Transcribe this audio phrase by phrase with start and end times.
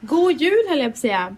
[0.00, 1.36] God jul höll jag på att säga.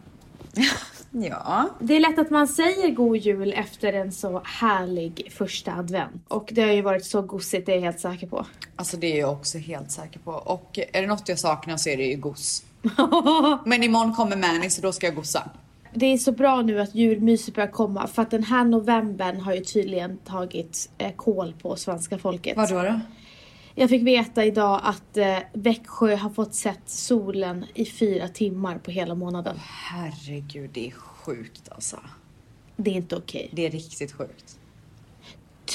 [1.13, 1.69] Ja.
[1.79, 6.25] Det är lätt att man säger god jul efter en så härlig första advent.
[6.29, 8.47] Och det har ju varit så gosigt, det är jag helt säker på.
[8.77, 10.33] Alltså det är jag också helt säker på.
[10.33, 12.65] Och är det något jag saknar så är det ju gos.
[13.65, 15.51] Men imorgon kommer Mani så då ska jag gossa.
[15.95, 19.55] Det är så bra nu att julmyset börjar komma för att den här novembern har
[19.55, 22.57] ju tydligen tagit eh, koll på svenska folket.
[22.57, 23.01] Vadå då?
[23.75, 28.91] Jag fick veta idag att eh, Växjö har fått sett solen i fyra timmar på
[28.91, 29.57] hela månaden.
[29.61, 31.97] Herregud, det är sjukt alltså.
[32.77, 33.51] Det är inte okej.
[33.53, 34.59] Det är riktigt sjukt.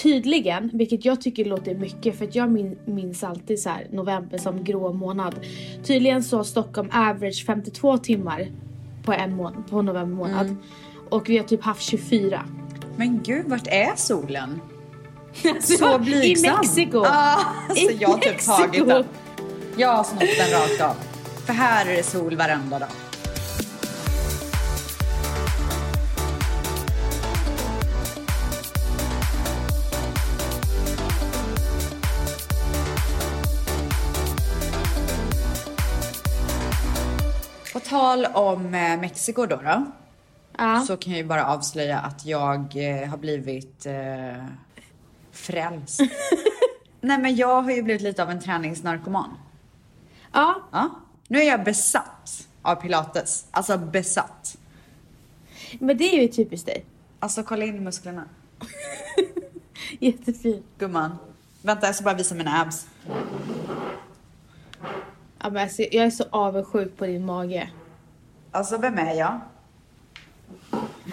[0.03, 4.37] Tydligen, vilket jag tycker låter mycket för att jag min, minns alltid så här november
[4.37, 5.35] som grå månad.
[5.83, 8.47] Tydligen så har Stockholm average 52 timmar
[9.03, 10.55] på en månad, på november månad.
[11.09, 12.45] Och vi har typ haft 24.
[12.97, 14.59] Men gud, vart är solen?
[15.61, 16.53] Så Så blygsam.
[16.53, 17.03] I Mexiko.
[17.05, 17.37] Ah,
[17.69, 19.05] alltså I jag har typ tagit den.
[19.77, 20.95] Jag har snott den rakt av.
[21.45, 22.89] För här är det sol varenda dag.
[37.73, 39.85] På tal om eh, Mexiko då, då
[40.57, 40.83] Ja.
[40.87, 44.43] så kan jag ju bara avslöja att jag eh, har blivit eh,
[45.35, 46.01] frälst.
[47.01, 49.37] Nej men jag har ju blivit lite av en träningsnarkoman.
[50.33, 50.89] ja, Ja.
[51.27, 53.45] Nu är jag besatt av pilates.
[53.51, 54.57] Alltså besatt.
[55.79, 56.85] men det är ju typiskt dig.
[57.19, 58.23] Alltså kolla in musklerna.
[59.99, 60.63] Jättefin.
[60.77, 61.17] Gumman.
[61.61, 62.87] Vänta jag ska bara visa mina abs.
[65.39, 67.69] Ja, men alltså, jag är så avundsjuk på din mage.
[68.51, 69.39] Alltså vem är jag?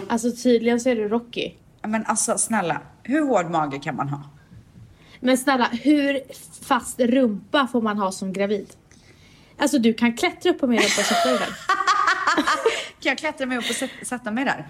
[0.08, 1.54] Alltså tydligen så är du Rocky.
[1.82, 4.22] Men alltså snälla, hur hård mage kan man ha?
[5.20, 6.20] Men snälla, hur
[6.64, 8.66] fast rumpa får man ha som gravid?
[9.58, 11.48] Alltså du kan klättra upp på min rumpa och sätta dig där.
[13.00, 14.68] Kan jag klättra mig upp och sätt- sätta mig där?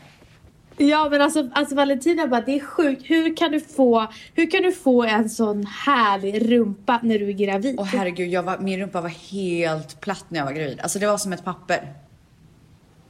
[0.76, 3.02] Ja men alltså, alltså Valentina bara, det är sjukt.
[3.10, 7.32] Hur kan du få, hur kan du få en sån härlig rumpa när du är
[7.32, 7.74] gravid?
[7.78, 10.80] Åh herregud, var, min rumpa var helt platt när jag var gravid.
[10.80, 11.92] Alltså det var som ett papper.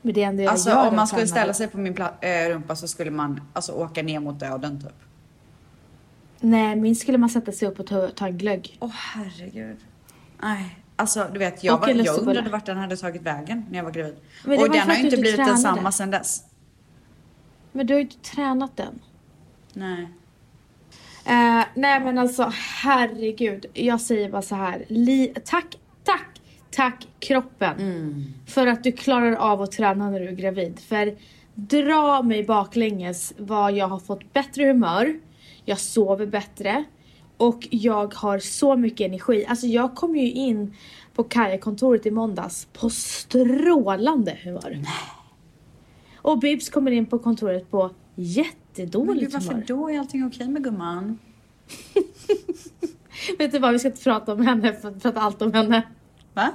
[0.02, 2.48] Men det är ändå jag Alltså gör om man skulle ställa sig på min äh,
[2.48, 4.96] rumpa så skulle man alltså åka ner mot döden typ.
[6.40, 8.76] Nej, min skulle man sätta sig upp och ta, ta en glögg.
[8.80, 9.76] Åh herregud.
[10.42, 10.78] Nej.
[10.96, 13.90] Alltså du vet, jag, var, jag undrade vart den hade tagit vägen när jag var
[13.90, 14.16] gravid.
[14.44, 15.52] Och var den har ju inte blivit tränade.
[15.52, 16.44] densamma sedan dess.
[17.72, 19.00] Men du har ju inte tränat den.
[19.72, 20.08] Nej.
[21.24, 22.52] Eh, nej men alltså
[22.82, 23.66] herregud.
[23.72, 24.84] Jag säger bara så här.
[24.88, 25.78] Li- tack,
[26.72, 27.77] tack, kroppen.
[28.47, 30.81] För att du klarar av att träna när du är gravid.
[30.81, 31.16] För
[31.55, 35.21] dra mig baklänges vad jag har fått bättre humör.
[35.65, 36.84] Jag sover bättre.
[37.37, 39.44] Och jag har så mycket energi.
[39.49, 40.75] Alltså jag kom ju in
[41.15, 44.78] på Kaja-kontoret i måndags på strålande humör.
[46.16, 49.65] Och Bibs kommer in på kontoret på Men jättedåligt gud, varför humör.
[49.66, 49.91] då?
[49.91, 51.19] Är allting okej med gumman?
[53.38, 55.82] Vet du vad, vi ska inte prata om henne för att prata allt om henne.
[56.34, 56.53] Va?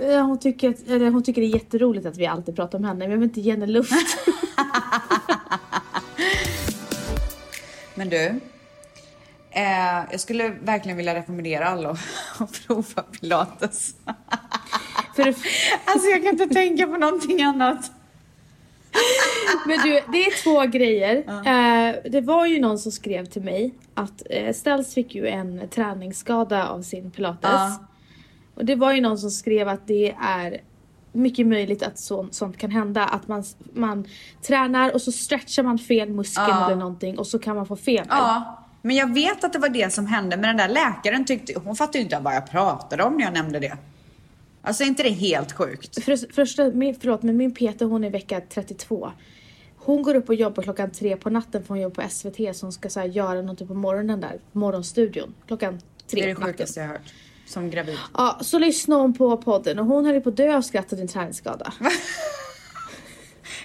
[0.00, 2.84] Eh, Hon tycker, att, eller hon tycker det är jätteroligt att vi alltid pratar om
[2.84, 3.92] henne, men jag vill inte ge henne luft.
[7.94, 8.40] Men du.
[9.50, 11.90] Eh, jag skulle verkligen vilja rekommendera alla
[12.38, 13.94] att prova pilates.
[15.16, 15.22] för
[15.84, 17.90] Alltså jag kan inte tänka på någonting annat.
[19.66, 21.16] men du, det är två grejer.
[21.28, 25.68] Eh, det var ju någon som skrev till mig att eh, Stels fick ju en
[25.68, 27.50] träningsskada av sin pilates.
[27.52, 27.86] Ja.
[28.56, 30.60] Och det var ju någon som skrev att det är
[31.12, 33.04] mycket möjligt att så, sånt kan hända.
[33.04, 33.44] Att man,
[33.74, 34.06] man
[34.42, 36.66] tränar och så stretchar man fel muskel Ja.
[36.66, 38.06] eller någonting och så kan man få feber.
[38.08, 40.36] Ja, men jag vet att det var det som hände.
[40.36, 43.32] Men den där läkaren tyckte, hon fattade ju inte vad jag pratade om när jag
[43.34, 43.76] nämnde det.
[44.62, 46.04] Alltså är inte det helt sjukt?
[46.04, 49.10] För, första, min, förlåt, men min Peter hon är vecka 32.
[49.76, 52.72] Hon går upp och jobbar klockan tre på natten för hon jobbar på SVT som
[52.72, 55.34] ska så här, göra någonting på morgonen där, morgonstudion.
[55.46, 56.52] Klockan tre Det är det på natten.
[56.54, 57.12] sjukaste jag har hört.
[57.46, 57.98] Som gravid.
[58.14, 60.98] Ja, så lyssnade hon på podden och hon höll på att dö av skratt av
[60.98, 61.72] din träningsskada.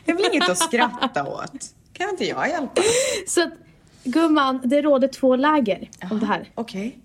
[0.06, 1.66] Det är väl inget att skratta åt?
[1.94, 2.81] Kan inte jag hjälpa?
[3.28, 3.50] Så att,
[4.04, 6.50] gumman, det råder två läger om det här.
[6.56, 7.00] Okej.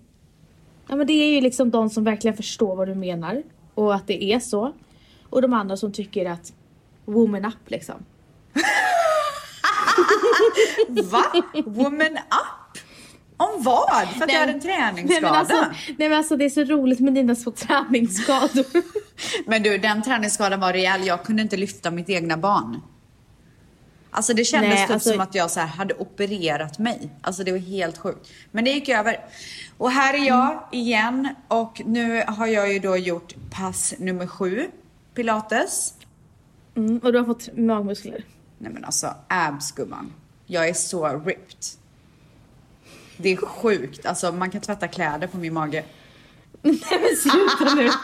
[0.87, 3.43] Ja men det är ju liksom de som verkligen förstår vad du menar
[3.73, 4.73] och att det är så.
[5.29, 6.53] Och de andra som tycker att
[7.05, 7.95] woman up liksom.
[10.87, 11.23] Va?
[11.65, 12.66] Woman up?
[13.37, 14.07] Om vad?
[14.17, 15.21] För att jag hade en Nej träningsskada?
[15.21, 15.55] men, alltså,
[15.97, 18.65] nej men alltså det är så roligt med dina små träningsskador.
[19.45, 21.07] Men du, den träningsskadan var rejäl.
[21.07, 22.81] Jag kunde inte lyfta mitt egna barn.
[24.11, 27.09] Alltså det kändes Nej, typ alltså- som att jag så hade opererat mig.
[27.21, 28.29] Alltså det var helt sjukt.
[28.51, 29.25] Men det gick över.
[29.77, 34.71] Och här är jag igen och nu har jag ju då gjort pass nummer sju
[35.13, 35.93] pilates.
[36.75, 38.23] Mm, och du har fått magmuskler.
[38.57, 40.13] Nej men alltså abs gumman.
[40.45, 41.57] Jag är så ripped.
[43.17, 44.05] Det är sjukt.
[44.05, 45.83] Alltså man kan tvätta kläder på min mage.
[46.61, 47.89] Nej men sluta nu.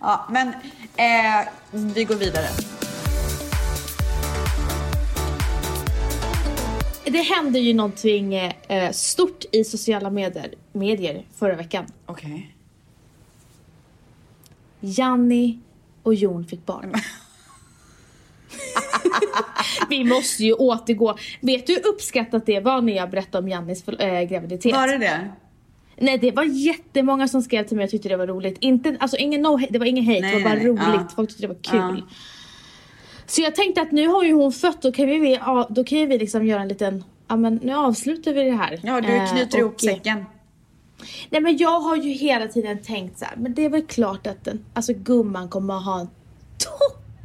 [0.00, 0.48] Ja, men
[0.96, 2.46] eh, vi går vidare.
[7.04, 11.86] Det hände ju någonting eh, stort i sociala medier, medier förra veckan.
[12.06, 12.56] Okej.
[14.80, 15.58] Janni
[16.02, 16.94] och Jon fick barn.
[19.88, 21.16] Vi måste ju återgå.
[21.40, 24.72] Vet du hur uppskattat det var när jag berättade om Jannis äh, graviditet?
[24.74, 25.28] Var det det?
[25.98, 28.56] Nej det var jättemånga som skrev till mig och tyckte det var roligt.
[28.60, 30.80] Inte, alltså ingen no, det var ingen hate, Nej, det var bara nej, roligt.
[31.08, 31.08] ja.
[31.16, 32.02] Folk tyckte det var kul.
[32.08, 32.14] Ja.
[33.26, 35.98] Så jag tänkte att nu har ju hon fött, då kan vi, ja, då kan
[36.08, 38.80] vi liksom göra en liten, ja men nu avslutar vi det här.
[38.82, 40.24] Ja, du Eh, knyter ihop och- säcken.
[41.30, 44.26] Nej men jag har ju hela tiden tänkt så här, men det är väl klart
[44.26, 46.08] att den, alltså gumman kommer att ha en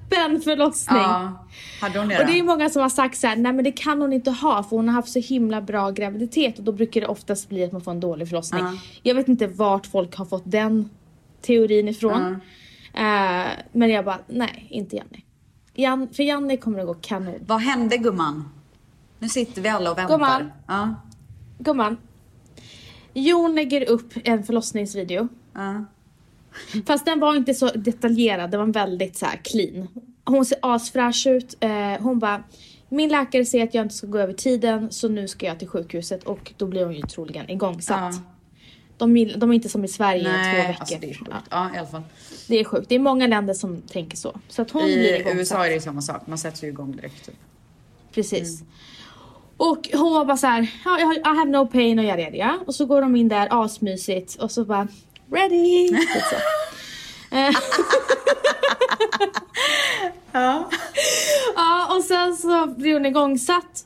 [0.10, 0.98] toppen förlossning.
[0.98, 1.46] Ja.
[1.82, 2.46] Hade hon det Och det är då?
[2.46, 4.88] många som har sagt så här, nej men det kan hon inte ha för hon
[4.88, 7.92] har haft så himla bra graviditet och då brukar det oftast bli att man får
[7.92, 8.64] en dålig förlossning.
[8.64, 8.74] Ja.
[9.04, 10.90] Jag vet inte vart folk har fått den
[11.42, 12.42] teorin ifrån.
[12.94, 15.26] Eh, men jag bara, nej inte Janni.
[15.74, 17.36] Jan, för Janni kommer det gå kanon.
[17.48, 18.50] Vad hände gumman?
[19.20, 20.14] Nu sitter vi alla och väntar.
[20.18, 20.52] Gumman.
[20.68, 20.96] Ja.
[21.60, 21.98] Gumman.
[23.14, 25.28] Jon lägger upp en förlossningsvideo.
[25.54, 25.86] Ja.
[26.88, 29.88] Fast den var inte så detaljerad, den var väldigt så här clean.
[30.26, 31.58] Hon ser asfräsch ut.
[31.60, 31.70] Eh,
[32.00, 32.44] hon bara,
[32.90, 35.68] min läkare säger att jag inte ska gå över tiden så nu ska jag till
[35.68, 38.14] sjukhuset och då blir hon ju troligen igångsatt.
[38.16, 38.22] Ja.
[38.98, 40.76] De, de är inte som i Sverige i två Nej, veckor.
[40.80, 41.32] alltså det är sjukt.
[41.32, 42.02] Ja, Ja, i alla fall.
[42.48, 42.90] det är sjukt.
[42.90, 44.40] Det är många länder som tänker så.
[44.48, 45.40] Så att hon blir I igångsatt.
[45.40, 46.28] USA är det samma sak.
[46.28, 47.26] Man sätter ju igång direkt.
[47.26, 47.36] Typ.
[48.14, 48.64] Precis.
[49.58, 52.60] Och hon var bara så här, jag I have no pain och yada yada, ja.
[52.68, 54.88] Och så går de in där asmysigt och så bara
[55.32, 55.88] ready.
[55.88, 56.24] Typ.
[57.32, 57.50] Eh.
[60.32, 60.70] Ja,
[61.98, 63.86] och sen så blir hon igångsatt.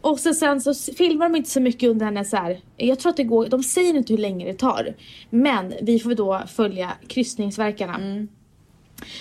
[0.00, 2.60] Och så sen så filmar de inte så mycket under henne så här.
[2.76, 4.94] Jag tror att det går, de säger inte hur länge det tar.
[5.30, 8.26] Men vi får då följa kryssningsverkarna.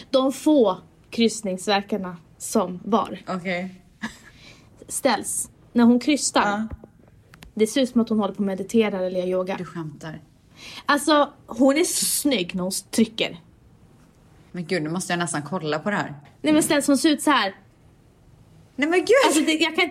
[0.09, 0.77] De få
[1.09, 3.75] kryssningsverkarna som var Okej.
[4.87, 6.41] ställs när hon krystar.
[6.41, 6.67] Ja.
[7.53, 9.55] Det ser ut som att hon håller på och mediterar eller yoga.
[9.57, 10.19] Du skämtar.
[10.85, 13.39] Alltså hon är så snygg när hon trycker.
[14.51, 16.13] Men gud, nu måste jag nästan kolla på det här.
[16.41, 17.55] Nej men ställs hon ser ut så här.
[18.75, 19.15] Nej men gud!
[19.25, 19.85] Alltså det, jag, kan,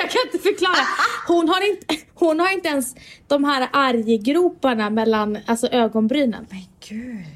[0.00, 0.86] jag kan inte förklara.
[1.26, 2.94] Hon har inte, hon har inte ens
[3.28, 6.46] de här arggroparna mellan alltså, ögonbrynen.
[6.50, 7.26] Men gud.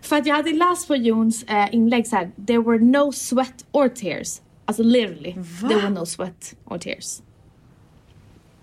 [0.00, 2.30] För att jag hade läst på Jons eh, inlägg så här.
[2.46, 4.40] There were no sweat or tears.
[4.64, 5.34] Alltså literally.
[5.36, 5.68] Va?
[5.68, 7.20] There were no sweat or tears.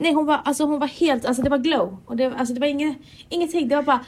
[0.04, 1.98] Nej hon var, alltså hon var helt, alltså det var glow.
[2.06, 2.98] Och det, alltså det var inget,
[3.30, 4.00] ingenting, det var bara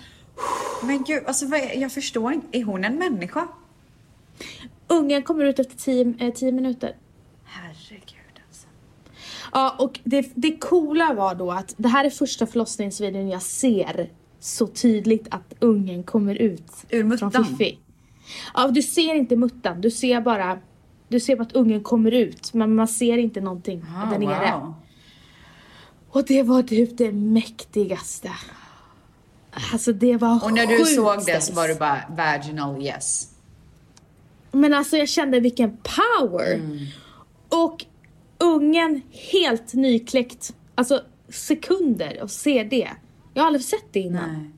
[0.83, 2.57] Men gud, alltså vad jag förstår inte.
[2.57, 3.47] Är hon en människa?
[4.87, 6.95] Ungen kommer ut efter tio, eh, tio minuter.
[7.43, 8.67] Herregud alltså.
[9.51, 14.09] Ja, och det, det coola var då att det här är första förlossningsvideon jag ser
[14.39, 17.45] så tydligt att ungen kommer ut Ur från muttan?
[17.45, 17.79] Fiffi.
[18.53, 20.59] Ja, du ser inte muttan, du ser bara
[21.07, 24.51] du ser bara att ungen kommer ut, men man ser inte någonting Ah, där nere.
[24.59, 24.73] wow.
[26.15, 28.31] Och det var typ det mäktigaste.
[29.73, 33.31] Alltså det var Och när du såg det så var du bara vaginal yes.
[34.51, 36.53] Men alltså jag kände vilken power!
[36.53, 36.77] Mm.
[37.49, 37.85] Och
[38.37, 40.55] ungen helt nykläckt.
[40.75, 42.89] Alltså sekunder och se det.
[43.33, 44.33] Jag har aldrig sett det innan.
[44.33, 44.49] Nej.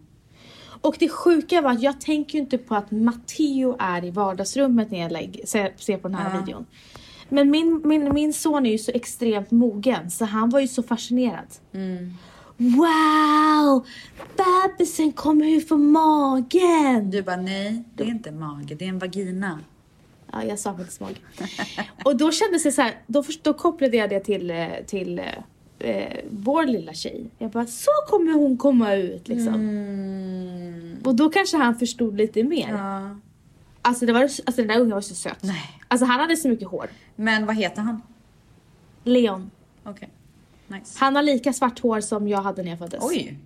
[0.82, 4.92] Och det sjuka var att jag tänker ju inte på att Matteo är i vardagsrummet
[4.92, 6.40] när jag lägger, ser, ser på den här Ja.
[6.42, 6.66] videon.
[7.30, 10.84] Men min, min, min son är ju så extremt mogen så han var ju så
[10.84, 11.48] fascinerad.
[11.74, 12.14] Mm.
[12.58, 13.86] Wow!
[14.38, 17.12] Bebisen kommer ur från magen!
[17.12, 19.60] Du bara nej, det är inte mage, det är en vagina.
[20.32, 21.16] Ja, jag sa faktiskt mage.
[22.06, 25.20] Och då kändes det så här, då, först, då kopplade jag det till, eh, till
[25.20, 27.30] eh, eh, vår lilla tjej.
[27.38, 29.54] Jag bara, så kommer hon komma ut liksom.
[29.54, 30.98] Mm.
[31.04, 32.70] Och då kanske han förstod lite mer.
[32.70, 33.16] Ja.
[33.88, 35.44] Alltså, det var, alltså den där ungen var så söt.
[35.44, 35.82] Nej.
[35.88, 36.90] Alltså han hade så mycket hår.
[37.16, 38.02] Men vad heter han?
[39.04, 39.52] Leon.
[39.84, 40.10] Okej.
[40.68, 40.98] Nice.
[41.00, 43.04] Han har lika svart hår som jag hade när jag föddes.
[43.04, 43.38] Oj!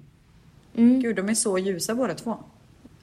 [0.75, 0.99] Mm.
[0.99, 2.37] Gud, de är så ljusa båda två.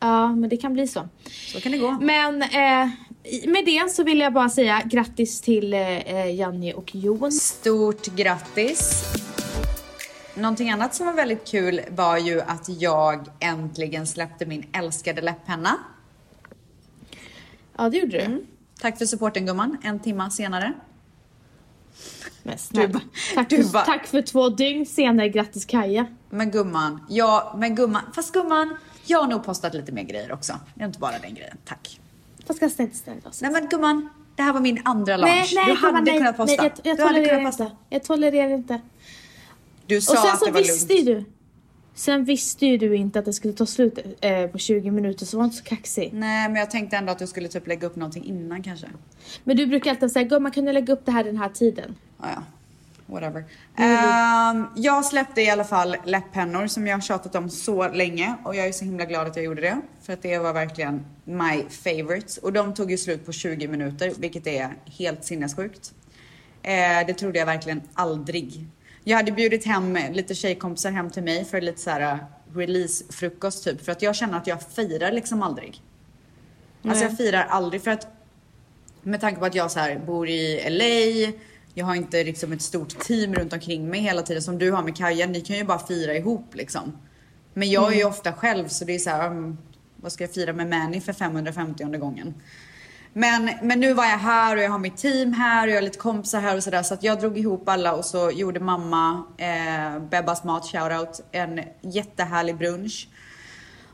[0.01, 1.09] Ja, men det kan bli så.
[1.53, 1.99] Så kan det gå.
[2.01, 2.89] Men eh,
[3.47, 7.33] med det så vill jag bara säga grattis till eh, Janni och Jon.
[7.33, 9.05] Stort grattis!
[10.35, 15.79] Någonting annat som var väldigt kul var ju att jag äntligen släppte min älskade läpppenna.
[17.79, 18.47] Ja, det gjorde du.
[18.81, 20.73] Tack för supporten gumman, en timma senare.
[22.43, 22.89] Men snälla.
[22.89, 23.03] bara-
[23.35, 26.07] tack, du för, tack för två dygn senare, grattis Kaja.
[26.31, 30.53] Men gumman, ja, men gumman, fast gumman, jag har nog postat lite mer grejer också.
[30.75, 32.01] Det är inte bara den grejen, tack.
[32.47, 33.31] Vad ska jag ställa istället då?
[33.43, 35.35] Nej men gumman, det här var min andra launch.
[35.35, 36.63] Nej, nej, du gumman, hade nej, kunnat posta.
[36.63, 37.65] Nej, jag, jag du hade kunnat posta.
[37.65, 37.77] inte.
[37.89, 38.81] Jag tolererar inte.
[39.87, 41.09] Du sa Och sen att så det var visste lugnt.
[41.09, 41.25] ju du.
[41.99, 45.37] Sen visste ju du inte att det skulle ta slut eh, på 20 minuter så
[45.37, 46.11] var inte så kaxig.
[46.13, 48.87] Nej men jag tänkte ändå att du skulle typ lägga upp någonting innan kanske.
[49.45, 51.95] Men du brukar alltid säga gumman kan du lägga upp det här den här tiden?
[52.19, 52.43] Ah, ja,
[53.07, 53.45] whatever.
[53.77, 58.57] Ehm, jag släppte i alla fall läpppennor som jag har tjatat om så länge och
[58.57, 59.81] jag är så himla glad att jag gjorde det.
[60.03, 62.37] För att det var verkligen my favorites.
[62.37, 65.93] Och de tog ju slut på 20 minuter vilket är helt sinnessjukt.
[66.63, 68.67] Eh, det trodde jag verkligen aldrig.
[69.05, 72.21] Jag hade bjudit hem lite tjejkompisar hem till mig för lite så här uh,
[72.55, 73.85] release-frukost typ.
[73.85, 75.83] För att jag känner att jag firar liksom aldrig.
[76.83, 77.11] Alltså Nej.
[77.11, 78.07] jag firar aldrig för att
[79.03, 81.33] med tanke på att jag så här bor i LA,
[81.75, 84.83] jag har inte liksom ett stort team runt omkring mig hela tiden som du har
[84.83, 85.27] med Kaja.
[85.27, 86.93] Ni kan ju bara fira ihop liksom.
[87.55, 89.57] Men jag är ju ofta själv så det är så här,
[89.97, 92.35] vad ska jag fira med Manny för 550 gången?
[93.13, 95.83] Men, men nu var jag här och jag har mitt team här och jag har
[95.83, 99.25] lite kompisar här och sådär så att jag drog ihop alla och så gjorde mamma,
[99.39, 103.09] eh, Bebbas mat, shoutout, en jättehärlig brunch.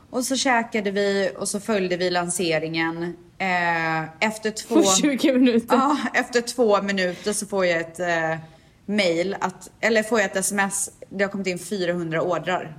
[0.09, 3.03] Och så käkade vi och så följde vi lanseringen.
[3.37, 4.75] Eh, efter två...
[4.75, 5.75] På 20 minuter.
[5.75, 8.37] Ja, efter två minuter så får jag ett eh,
[8.85, 10.89] mail, att, eller får jag ett sms.
[11.09, 12.77] Det har kommit in 400 ordrar.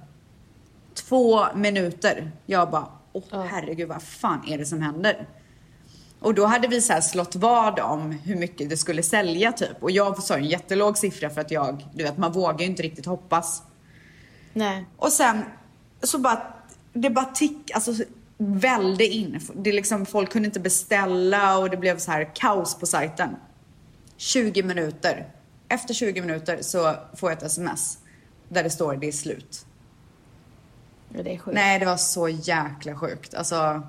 [0.95, 2.31] Två minuter.
[2.47, 5.27] Jag bara, åh herregud vad fan är det som händer?
[6.21, 9.83] Och då hade vi så här slått vad om hur mycket det skulle sälja typ.
[9.83, 12.83] Och jag sa en jättelåg siffra för att jag, du vet man vågar ju inte
[12.83, 13.63] riktigt hoppas.
[14.53, 14.87] Nej.
[14.97, 15.43] Och sen
[16.03, 16.43] så bara,
[16.93, 17.95] det bara tick, alltså
[18.39, 19.41] välde in.
[19.55, 23.37] Det liksom, folk kunde inte beställa och det blev så här kaos på sajten.
[24.17, 25.29] 20 minuter.
[25.69, 27.99] Efter 20 minuter så får jag ett sms
[28.49, 29.67] där det står det är slut.
[31.09, 31.55] Det är sjukt.
[31.55, 33.35] Nej, det var så jäkla sjukt.
[33.35, 33.83] Alltså,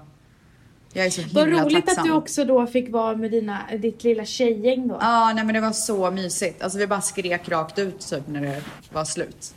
[0.94, 2.02] jag är så Vad himla roligt tacksam.
[2.04, 4.98] att du också då fick vara med dina, ditt lilla tjejgäng då.
[5.02, 6.62] Ja, nej men det var så mysigt.
[6.62, 9.54] Alltså vi bara skrek rakt ut typ när det var slut.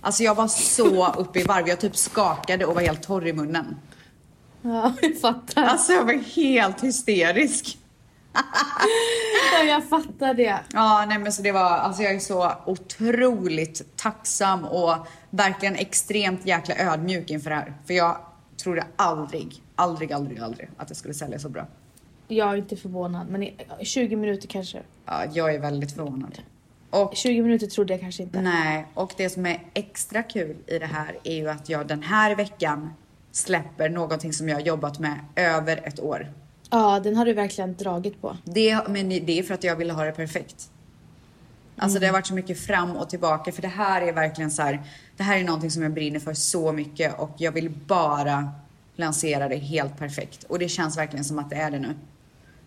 [0.00, 1.68] Alltså jag var så uppe i varv.
[1.68, 3.76] Jag typ skakade och var helt torr i munnen.
[4.62, 5.62] Ja, jag fattar.
[5.64, 7.78] Alltså jag var helt hysterisk.
[9.52, 10.58] Ja, jag fattar det.
[10.72, 14.94] Ja, nej men så det var, alltså jag är så otroligt tacksam och
[15.30, 17.74] verkligen extremt jäkla ödmjuk inför det här.
[17.86, 18.16] För jag
[18.62, 21.66] trodde aldrig, aldrig, aldrig, aldrig att det skulle sälja så bra.
[22.28, 24.82] Jag är inte förvånad, men i 20 minuter kanske.
[25.06, 26.38] Ja, jag är väldigt förvånad.
[26.90, 28.40] Och 20 minuter trodde jag kanske inte.
[28.40, 32.02] Nej, och det som är extra kul i det här är ju att jag den
[32.02, 32.90] här veckan
[33.32, 36.32] släpper någonting som jag har jobbat med över ett år.
[36.70, 38.36] Ja, den har du verkligen dragit på.
[38.44, 40.70] Det, men det är för att jag ville ha det perfekt.
[41.76, 44.62] Alltså det har varit så mycket fram och tillbaka för det här är verkligen så
[44.62, 44.82] här.
[45.16, 48.52] Det här är någonting som jag brinner för så mycket och jag vill bara
[48.98, 50.44] lansera det helt perfekt.
[50.44, 51.94] Och det känns verkligen som att det är det nu.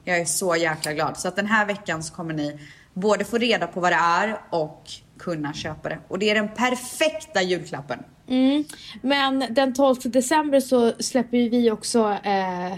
[0.04, 1.18] Jag är så jäkla glad.
[1.18, 2.60] Så att den här veckan så kommer ni
[2.94, 4.84] både få reda på vad det är och
[5.20, 6.00] kunna köpa det.
[6.08, 8.00] Och det är den perfekta julklappen.
[8.28, 8.64] Mm.
[9.02, 12.74] Men den 12 december så släpper ju vi också eh,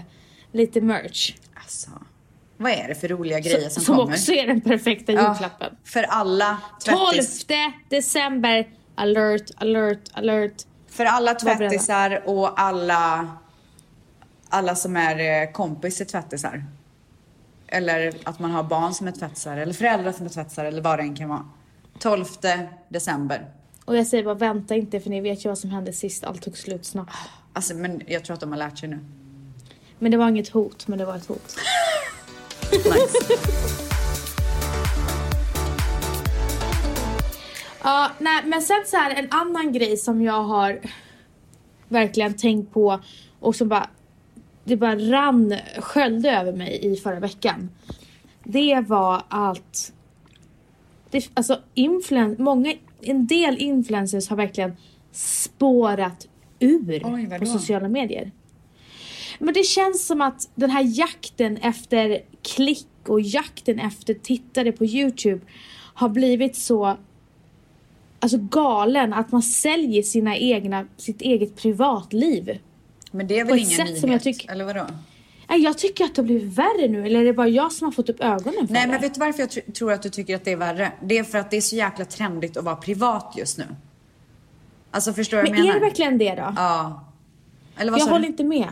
[0.52, 1.34] lite merch.
[1.54, 1.90] Alltså,
[2.56, 4.12] vad är det för roliga grejer som, som kommer?
[4.12, 5.76] också är den perfekta Ja, julklappen.
[5.84, 7.46] för alla 12 tvättis.
[7.88, 10.62] december, alert, alert, alert.
[10.88, 13.28] För alla tvättisar och alla,
[14.54, 16.64] alla som är eh, kompis till tvättisar.
[17.66, 20.98] Eller att man har barn som är tvättisar eller föräldrar som är tvättisar eller vad
[20.98, 21.48] det än kan vara.
[21.98, 22.24] 12
[22.88, 23.46] december.
[23.84, 26.42] Och jag säger bara vänta inte för ni vet ju vad som hände sist, allt
[26.42, 27.12] tog slut snabbt.
[27.52, 28.98] Alltså men jag tror att de har lärt sig nu.
[29.98, 31.56] Men det var inget hot, men det var ett hot.
[32.72, 33.18] Nice.
[37.82, 40.80] Ja, nej, men sen så här en annan grej som jag har
[41.88, 43.00] verkligen tänkt på
[43.40, 43.88] och som bara
[44.64, 47.70] det bara rann, sköljde över mig i förra veckan.
[48.44, 49.92] Det var att
[51.10, 54.76] det, alltså influen, många, en del influencers har verkligen
[55.12, 56.28] spårat
[56.58, 58.30] ur Oj, på sociala medier.
[59.38, 64.84] Men det känns som att den här jakten efter klick och jakten efter tittare på
[64.84, 65.40] Youtube
[65.94, 66.96] har blivit så
[68.20, 72.58] alltså galen att man säljer sina egna, sitt eget privatliv.
[73.14, 74.00] Men det är väl ingen nyhet?
[74.00, 74.86] som jag tycker- Eller vadå?
[75.48, 77.84] Nej, Jag tycker att det har blivit värre nu, eller är det bara jag som
[77.84, 78.88] har fått upp ögonen för Nej det?
[78.92, 80.92] men vet du varför jag tr- tror att du tycker att det är värre?
[81.02, 83.64] Det är för att det är så jäkla trendigt att vara privat just nu.
[84.90, 85.80] Alltså förstår du vad Men jag är menar?
[85.80, 86.52] det verkligen det då?
[86.56, 87.04] Ja.
[87.78, 88.26] Eller vad jag håller du?
[88.26, 88.68] inte med.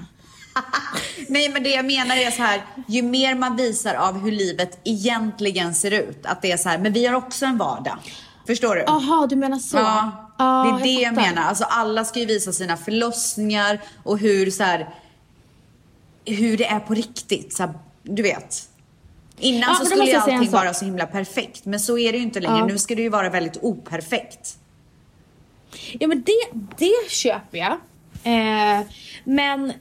[1.29, 4.79] Nej men det jag menar är så här, ju mer man visar av hur livet
[4.85, 7.97] egentligen ser ut, att det är så här, men vi har också en vardag.
[8.47, 8.81] Förstår du?
[8.87, 9.77] Jaha, du menar så?
[9.77, 11.43] Ja, Ja, det är det jag, menar.
[11.43, 14.89] Alltså alla ska ju visa sina förlossningar och hur så här,
[16.25, 17.53] hur det är på riktigt.
[17.53, 17.73] Så här,
[18.03, 18.69] du vet.
[19.39, 21.65] Innan Ja, så skulle ju allting vara så himla perfekt.
[21.65, 22.59] Men så är det ju inte längre.
[22.59, 22.67] Ja.
[22.67, 24.59] Nu ska det ju vara väldigt operfekt.
[25.93, 27.73] Ja men det, det köper jag.
[28.25, 28.87] Eh,
[29.25, 29.73] men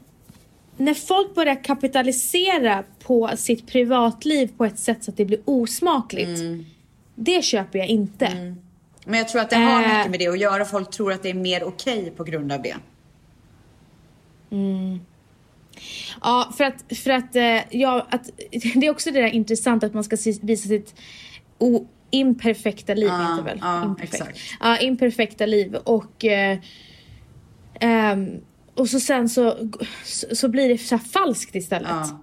[0.77, 6.39] när folk börjar kapitalisera på sitt privatliv på ett sätt så att det blir osmakligt.
[6.39, 6.65] Mm.
[7.15, 8.56] Det köper jag inte.
[9.05, 9.98] Men jag tror att det har Eh.
[9.98, 10.65] mycket med det att göra.
[10.65, 12.75] Folk tror att det är mer okej på grund av det.
[16.22, 18.29] Ja, för att, för att, eh, ja, att
[18.75, 20.96] det är också det där intressant att man ska visa sitt
[21.58, 23.60] o, imperfekta liv, Ja, det väl?
[23.62, 24.13] ja, Imperfekt.
[24.13, 24.39] exakt.
[24.60, 26.58] Ja, imperfekta liv och eh,
[27.79, 28.29] ehm,
[28.75, 29.70] och så sen så,
[30.05, 31.89] så, så blir det så falskt istället.
[31.91, 32.20] Ja.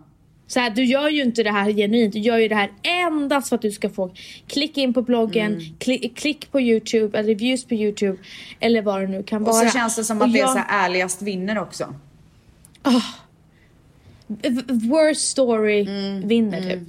[0.50, 3.48] Så här, du gör ju inte det här genuint, du gör ju det här endast
[3.48, 4.10] för att du ska få
[4.46, 5.64] klicka in på bloggen, Mm.
[5.78, 8.18] kli, klick på Youtube, eller views på Youtube
[8.60, 9.68] eller vad det nu kan Och vara.
[9.68, 11.94] så känns det som Och att det är jag- så ärligast vinner också.
[14.26, 16.88] v- worst story Mm, vinner typ.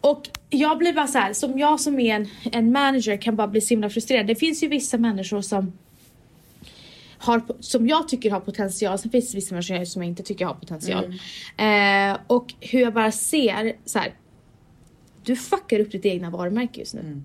[0.00, 3.48] Och jag blir bara så här, som jag som är en, en manager kan bara
[3.48, 4.26] bli så himla frustrerad.
[4.26, 5.72] Det finns ju vissa människor som
[7.18, 10.46] har, som jag tycker har potential, sen finns det vissa människor som jag inte tycker
[10.46, 11.04] har potential.
[11.56, 14.14] Eh, och hur jag bara ser så här.
[15.24, 17.22] du fuckar upp ditt egna varumärke just nu.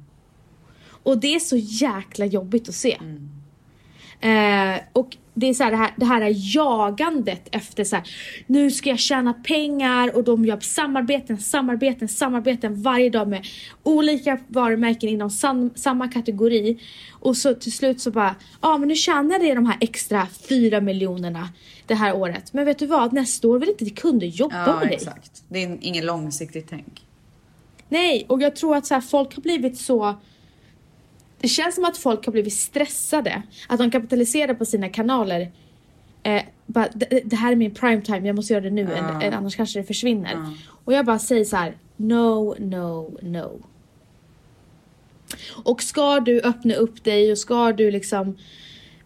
[1.04, 2.98] Och det är så jäkla jobbigt att se.
[4.20, 8.06] Eh, och det är så här, det här, det här jagandet efter så här,
[8.48, 13.46] nu ska jag tjäna pengar och de gör samarbeten, samarbeten, samarbeten varje dag med
[13.84, 16.80] olika varumärken inom sam, samma kategori.
[17.12, 20.82] Och så till slut så bara, ja men nu tjänade jag de här extra fyra
[20.82, 21.50] miljonerna
[21.86, 22.54] det här året.
[22.54, 24.96] Men vet du vad, nästa år vill inte kunder jobba Ja, med dig.
[24.96, 25.44] exakt.
[25.50, 27.06] Det är ingen långsiktigt tänk.
[27.90, 30.16] Nej, och jag tror att så här, folk har blivit så...
[31.42, 33.42] Det känns som att folk har blivit stressade.
[33.68, 35.52] Att de kapitaliserar på sina kanaler.
[36.24, 39.22] Eh, bara, det, det här är min prime time, jag måste göra det nu, Ja.
[39.22, 40.32] än- annars kanske det försvinner.
[40.34, 40.54] Ja.
[40.86, 43.62] Och jag bara säger så här: no, no, no.
[45.64, 48.38] Och ska du öppna upp dig och ska du liksom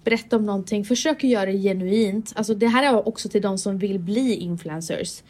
[0.04, 2.34] berätta om någonting, försök att göra det genuint.
[2.36, 5.24] Alltså det här är också till de som vill bli influencers.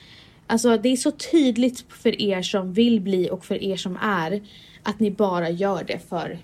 [0.48, 4.42] Alltså det är så tydligt för er som vill bli och för er som är
[4.84, 6.38] att ni bara gör det för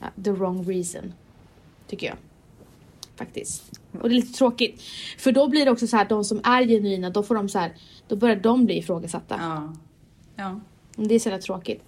[0.00, 1.12] ja, the wrong reason.
[1.86, 2.16] Tycker jag.
[3.16, 3.80] Faktiskt.
[4.00, 4.82] Och det är lite tråkigt.
[5.18, 7.58] För då blir det också så här, de som är genuina, då får de så
[7.58, 7.72] här,
[8.08, 9.36] då börjar de bli ifrågasatta.
[9.40, 9.72] Ja.
[10.36, 10.60] Ja.
[10.96, 11.82] Det är så jävla tråkigt.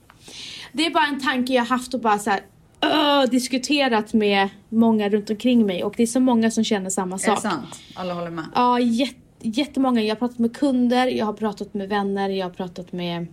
[0.73, 2.41] Det är bara en tanke jag haft och bara så här,
[2.81, 7.15] öh, diskuterat med många runt omkring mig och det är så många som känner samma
[7.15, 7.41] Är det sak.
[7.43, 7.81] sant?
[7.95, 8.45] Alla håller med?
[8.55, 10.03] Ja, jät- jättemånga.
[10.03, 13.27] Jag har pratat med kunder, jag har pratat med vänner, jag har pratat med,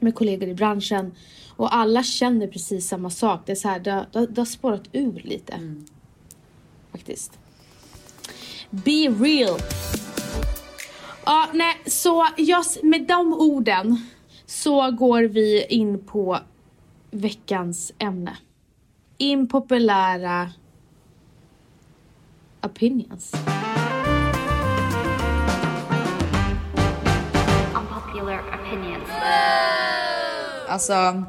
[0.00, 1.12] med kollegor i branschen.
[1.56, 3.40] Och alla känner precis samma sak.
[3.46, 5.60] Det är så här, det, har- det, det har spårat ur lite.
[6.92, 7.38] Faktiskt.
[8.70, 8.90] Be
[9.20, 9.60] real.
[11.24, 14.06] Ja, nej, så jag, med de orden
[14.46, 16.38] så går vi in på
[17.10, 18.36] veckans ämne.
[19.18, 20.50] Impopulära
[22.62, 23.32] opinions.
[27.74, 29.08] Unpopular opinions.
[30.68, 31.24] Alltså,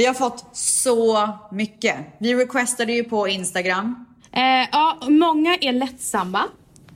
[0.00, 1.96] vi har fått så mycket.
[2.18, 4.06] Vi requestade ju på Instagram.
[4.32, 6.42] Eh, ja, många är lättsamma.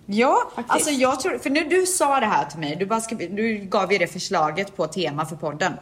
[0.07, 0.75] Ja, Faktiskt.
[0.75, 3.59] alltså jag tror, för när du sa det här till mig, du, bara ska, du
[3.59, 5.73] gav ju det förslaget på tema för podden.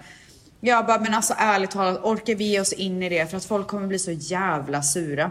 [0.60, 3.30] Jag bara, men alltså ärligt talat, orkar vi ge oss in i det?
[3.30, 5.30] För att folk kommer bli så jävla sura.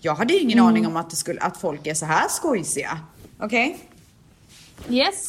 [0.00, 2.98] Jag hade ju ingen aning om att, det skulle, att folk är så här skojsiga.
[3.40, 3.78] Okej?
[4.88, 5.28] Yes.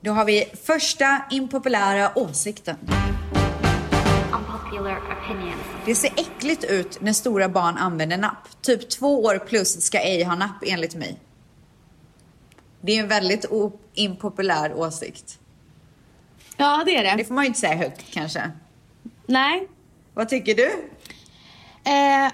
[0.00, 2.76] Då har vi första impopulära åsikten.
[5.84, 8.62] Det ser äckligt ut när stora barn använder napp.
[8.62, 11.18] Typ två år plus ska ej ha napp enligt mig.
[12.80, 13.44] Det är en väldigt
[13.94, 15.38] impopulär åsikt.
[16.56, 17.14] Ja, det är det.
[17.16, 18.50] Det får man ju inte säga högt kanske.
[19.26, 19.68] Nej.
[20.14, 20.70] Vad tycker du?
[21.90, 22.32] Eh,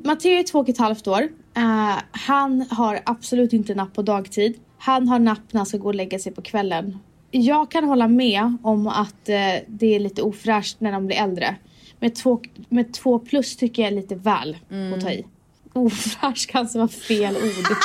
[0.04, 1.22] Matteo är två och ett halvt år.
[1.56, 4.60] Eh, han har absolut inte napp på dagtid.
[4.78, 6.98] Han har napp när han ska gå och lägga sig på kvällen.
[7.36, 11.56] Jag kan hålla med om att eh, det är lite ofräscht när de blir äldre.
[12.00, 14.56] Med två, med två plus tycker jag är lite väl
[14.94, 15.26] att ta i.
[15.72, 17.76] Ofräscht kanske var fel ord.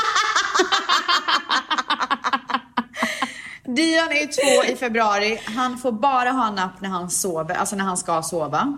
[3.75, 5.39] Dion är ju två i februari.
[5.45, 8.77] Han får bara ha napp när han sover, alltså när han ska sova.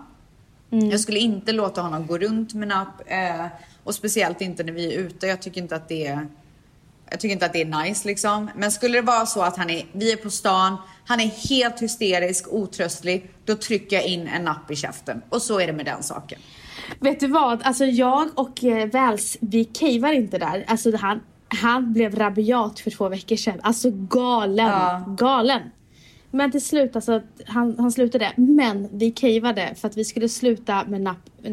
[0.70, 3.02] Jag skulle inte låta honom gå runt med napp.
[3.06, 3.46] Eh,
[3.84, 5.26] och speciellt inte när vi är ute.
[5.26, 6.26] Jag tycker inte att det är
[7.12, 8.50] Jag tycker inte att det är nice liksom.
[8.56, 11.82] Men skulle det vara så att han är, vi är på stan, han är helt
[11.82, 15.22] hysterisk, otröstlig, då trycker jag in en napp i käften.
[15.28, 16.38] Och så är det med den saken.
[17.00, 17.62] Vet du vad?
[17.62, 20.64] Alltså jag och eh, Väls, vi cavar inte där.
[20.68, 23.60] Alltså han, han blev rabiat för två veckor sedan.
[23.62, 24.66] Alltså galen.
[24.66, 25.04] Ja.
[25.18, 25.60] Galen.
[26.30, 28.32] Men till slut, alltså han, han slutade.
[28.36, 31.52] Men vi cavade för att vi skulle sluta med napp eh,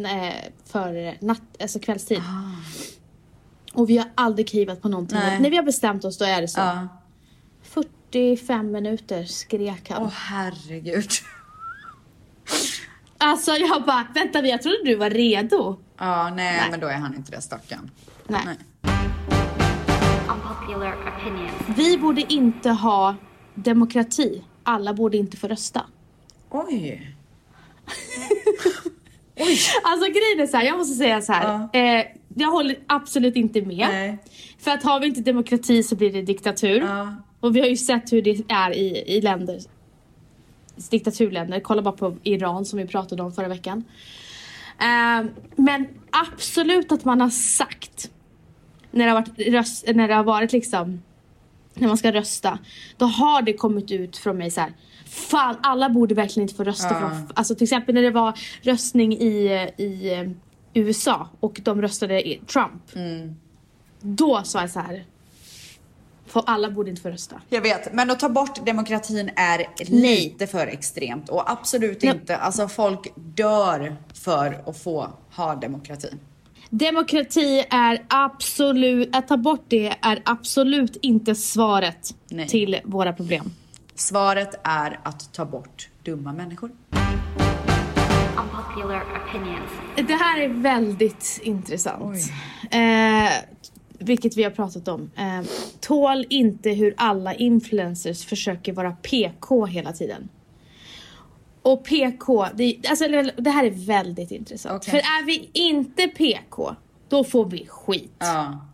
[0.65, 2.21] för natt, alltså kvällstid.
[3.73, 5.17] Och vi har aldrig cavat på någonting.
[5.17, 5.39] Nej.
[5.39, 6.59] När vi har bestämt oss då är det så.
[6.59, 6.87] Ja.
[7.63, 10.03] 45 minuter skrek han.
[10.03, 11.09] Åh herregud.
[13.21, 15.79] Alltså jag bara, vänta jag trodde du var redo.
[15.97, 16.71] Ja, nej, Nej.
[16.71, 17.91] men då är han inte det stackarn.
[18.27, 18.41] Nej.
[18.45, 18.57] Nej.
[21.77, 23.15] Vi borde inte ha
[23.55, 24.43] demokrati.
[24.63, 25.85] Alla borde inte få rösta.
[26.49, 27.15] Oj.
[29.83, 31.69] Alltså grejen är så här, jag måste säga så här.
[31.73, 32.05] Eh,
[32.35, 33.87] jag håller absolut inte med.
[33.91, 34.17] Nej.
[34.57, 36.81] För att har vi inte demokrati så blir det diktatur.
[36.81, 37.15] Ja.
[37.39, 39.59] Och vi har ju sett hur det är i, i länder.
[40.89, 41.59] Diktaturländer.
[41.59, 43.83] Kolla bara på Iran som vi pratade om förra veckan.
[44.79, 48.11] Eh, men absolut att man har sagt
[48.91, 51.01] när det har varit, röst, när det har varit liksom
[51.73, 52.59] när man ska rösta,
[52.97, 54.73] då har det kommit ut från mig så här.
[55.05, 56.89] Fan, alla borde verkligen inte få rösta.
[56.89, 60.29] För de, alltså till exempel när det var röstning i, i
[60.73, 62.83] USA och de röstade i Trump.
[64.01, 65.05] Då sa jag så här.
[66.25, 67.41] För alla borde inte få rösta.
[67.49, 69.89] Jag vet, men att ta bort demokratin är Nej.
[69.89, 72.11] lite för extremt och absolut Nej.
[72.11, 72.37] inte.
[72.37, 76.09] Alltså folk dör för att få ha demokrati.
[76.69, 82.47] Demokrati är absolut, att ta bort det är absolut inte svaret Nej.
[82.47, 83.51] till våra problem.
[83.95, 86.71] Svaret är att ta bort dumma människor.
[88.79, 89.71] Unpopular opinions.
[90.07, 92.17] Det här är väldigt intressant.
[92.71, 93.31] Eh,
[93.99, 95.11] vilket vi har pratat om.
[95.17, 95.47] Eh,
[95.79, 100.29] tål inte hur alla influencers försöker vara PK hela tiden.
[101.61, 103.05] Och PK, det, alltså,
[103.37, 104.83] det här är väldigt intressant.
[104.87, 104.91] Okej.
[104.91, 106.75] För är vi inte PK,
[107.09, 108.15] då får vi skit.
[108.19, 108.65] Ja.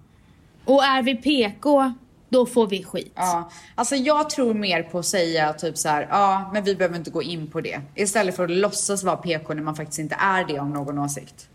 [0.65, 1.93] Och är vi PK,
[2.35, 3.13] då får vi skit.
[3.15, 6.97] Ja, alltså jag tror mer på att säga typ så här, ja, men vi behöver
[6.97, 7.81] inte gå in på det.
[7.95, 11.49] Istället för att låtsas vara PK när man faktiskt inte är det om någon åsikt.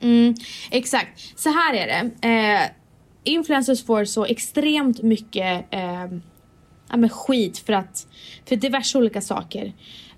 [0.00, 0.34] Mm,
[0.70, 1.38] exakt.
[1.38, 2.28] Så här är det.
[2.28, 2.70] Eh,
[3.24, 6.06] influencers får så extremt mycket eh,
[6.90, 8.06] ja, men skit för att
[8.48, 9.72] för diverse olika saker.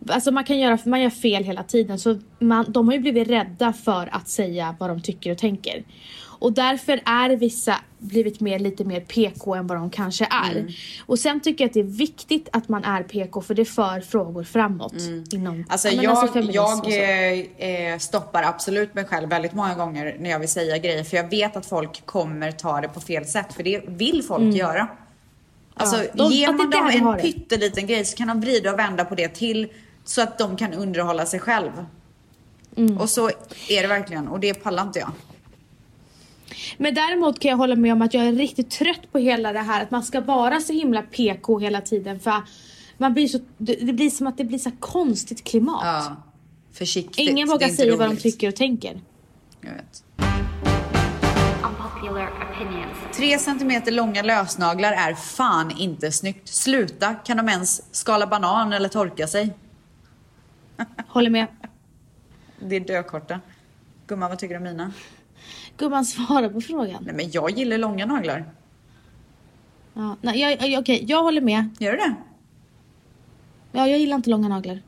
[0.08, 3.28] Alltså man kan göra, man gör fel hela tiden så man, de har ju blivit
[3.28, 5.84] rädda för att säga vad de tycker och tänker.
[6.40, 10.74] Och därför är vissa blivit mer, lite mer PK än vad de kanske är.
[11.06, 14.00] Och sen tycker jag att det är viktigt att man är PK för det för
[14.00, 14.94] frågor framåt.
[15.32, 20.30] Inom, Alltså jag, feminism jag eh, eh, stoppar absolut mig själv väldigt många gånger när
[20.30, 23.52] jag vill säga grejer för jag vet att folk kommer ta det på fel sätt
[23.54, 24.88] för det vill folk göra.
[25.74, 26.08] Alltså Mm.
[26.14, 29.14] Ja, de- ger man dem en pytteliten grej så kan de vrida och vända på
[29.14, 29.68] det till
[30.04, 31.70] så att de kan underhålla sig själv.
[32.76, 32.98] Mm.
[32.98, 33.28] Och så
[33.68, 35.10] är det verkligen och det pallar inte jag.
[36.78, 39.58] Men däremot kan jag hålla med om att jag är riktigt trött på hela det
[39.58, 42.42] här att man ska vara så himla PK hela tiden för
[42.98, 45.80] man blir så, det blir som att det blir så konstigt klimat.
[45.84, 46.16] Ja.
[46.72, 47.30] Försiktigt.
[47.30, 48.22] Ingen vågar säga vad de roligt.
[48.22, 49.00] tycker och tänker.
[49.60, 50.04] Jag vet.
[53.14, 56.48] Tre centimeter långa lösnaglar är fan inte snyggt.
[56.48, 59.54] Sluta, kan de ens skala banan eller torka sig?
[61.08, 61.46] Håller med.
[62.60, 63.40] Det är dökorta.
[64.06, 64.92] Gumman, vad tycker du om mina?
[65.80, 67.02] Gumman svara på frågan.
[67.04, 68.44] Nej men jag gillar långa naglar.
[69.94, 71.68] Ja, nej, jag, okej, jag håller med.
[71.78, 72.14] Gör du det?
[73.72, 74.82] Ja, jag gillar inte långa naglar.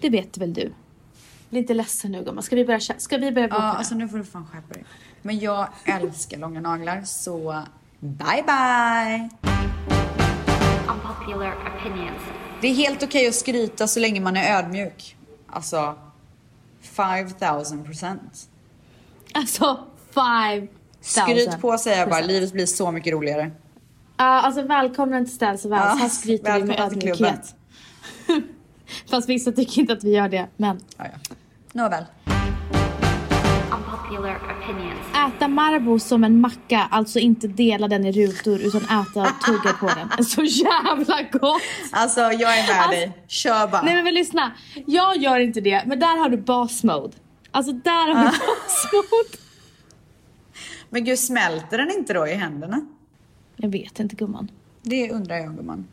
[0.00, 0.72] Det vet väl du?
[1.50, 2.42] Bli inte ledsen nu gumman.
[2.42, 4.84] Ska vi börja, ska vi börja Ja, alltså nu får du fan skärpa dig.
[5.22, 7.62] Men jag älskar långa naglar så
[8.00, 9.28] bye bye!
[10.88, 12.22] Unpopular opinions.
[12.60, 15.16] Det är helt okej att skryta så länge man är ödmjuk.
[15.46, 15.94] Alltså,
[16.80, 18.48] 5000 procent.
[19.34, 19.78] Alltså,
[20.14, 20.68] five
[21.00, 23.50] Skryt på säger jag bara, livet blir så mycket roligare.
[24.16, 25.82] Ja, alltså välkommen till Ställs och Väls.
[25.84, 27.54] Ja, Här skryter vi med ödmjukhet.
[29.10, 30.80] Fast vissa tycker inte att vi gör det, men.
[30.96, 31.34] Ja, ja.
[31.72, 32.04] Nåväl.
[35.28, 39.72] Äta Marabou som en macka, alltså inte dela den i rutor utan äta och tugga
[39.80, 40.24] på den.
[40.24, 41.62] Så jävla gott!
[41.92, 43.24] Alltså jag är med Alltså- dig.
[43.26, 43.82] Kör bara.
[43.82, 44.52] Nej men, men lyssna,
[44.86, 47.16] jag gör inte det, men där har du boss mode.
[47.54, 49.38] Alltså där har du boss mode.
[50.90, 52.86] Men gud, smälter den inte då i händerna?
[53.56, 54.50] Jag vet inte gumman.
[54.82, 55.86] Det undrar jag gumman.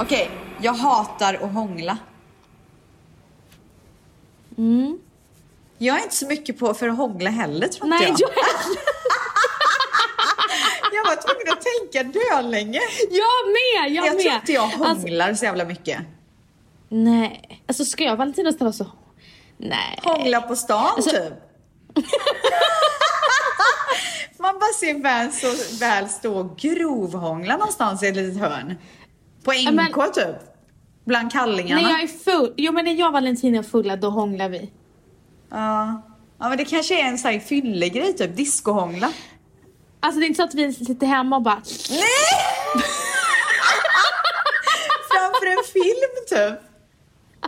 [0.00, 1.98] Okej, jag hatar att hångla.
[4.58, 4.98] Mm.
[5.78, 8.30] Jag är inte så mycket på för att hångla heller tror inte Nej jag.
[10.92, 12.80] jag var tvungen att tänka dölänge.
[13.10, 13.92] Jag med!
[13.96, 14.22] Jag, Jag med!
[14.22, 15.98] tror inte jag Alltså, hånglar så jävla mycket.
[16.90, 17.62] Nej.
[17.68, 18.86] Alltså ska jag Valentina ställa så?
[19.56, 19.98] Nej.
[20.02, 21.32] Hångla på stan Alltså- typ.
[24.38, 25.46] Man bara ser väl, så,
[25.80, 28.74] väl stå och grovhångla någonstans i ett litet hörn.
[29.44, 30.36] På NK men- typ.
[31.04, 31.82] Bland kallingarna.
[31.82, 34.70] När jag är full, jo men när jag och Valentina är fulla då hånglar vi.
[35.50, 36.02] Ja.
[36.38, 39.12] ja men det kanske är en sån här fyllegrej typ, discohångla.
[40.00, 42.00] Alltså det är inte så att vi sitter hemma och bara Nej!
[45.10, 46.69] Framför en film typ.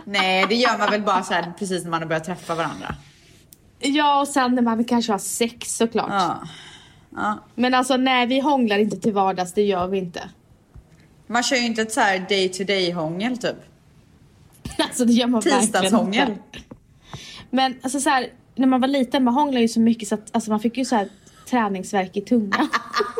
[0.05, 2.95] Nej det gör man väl bara så här precis när man har börjat träffa varandra.
[3.79, 6.09] Ja och sen när man kanske har sex såklart.
[6.09, 6.43] Ja.
[7.15, 7.39] ja.
[7.55, 10.29] Men alltså nej vi hånglar inte till vardags, det gör vi inte.
[11.27, 13.55] Man kör ju inte ett så här day to day hångel typ.
[14.77, 16.35] Alltså det gör man Tisdagshångel.
[17.49, 20.29] Men alltså så här, när man var liten man hånglade ju så mycket så att
[20.31, 21.09] alltså, man fick ju så här
[21.49, 22.69] träningsverk i tungan.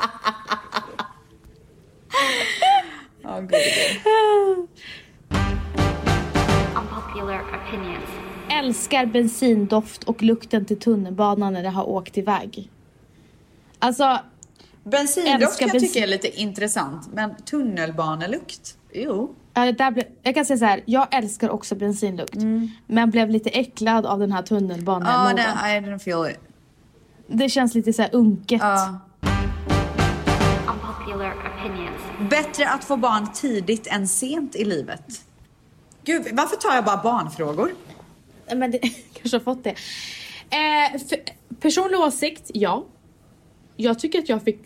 [7.74, 8.06] opinions.
[8.50, 12.70] Älskar bensindoft och lukten till tunnelbanan när det har åkt iväg.
[13.80, 14.20] Alltså,
[14.84, 18.78] Bensindoft kan jag bensin- tycka är lite intressant, men tunnelbanelukt?
[18.94, 19.36] Jo.
[19.54, 22.36] Ja, det där ble, jag kan säga så här, jag älskar också bensinlukt.
[22.88, 25.36] Men blev lite äcklad av den här Ja, tunnelbanemoden.
[25.36, 25.42] det,
[25.78, 26.40] I didn't feel it.
[27.28, 28.62] det känns lite så här unket.
[28.62, 29.00] Ja.
[30.68, 32.30] Unpopular opinions.
[32.30, 35.22] Bättre att få barn tidigt än sent i livet.
[36.04, 37.76] Gud, varför tar jag bara barnfrågor?
[38.56, 38.80] Men det,
[39.14, 39.76] kanske har fått det.
[40.50, 41.20] Eh, för,
[41.60, 42.86] personlig åsikt, ja.
[43.76, 44.60] Jag tycker att jag fick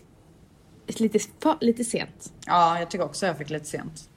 [0.86, 1.18] lite,
[1.60, 2.32] lite sent.
[2.46, 4.08] Ja, jag tycker också jag fick lite sent.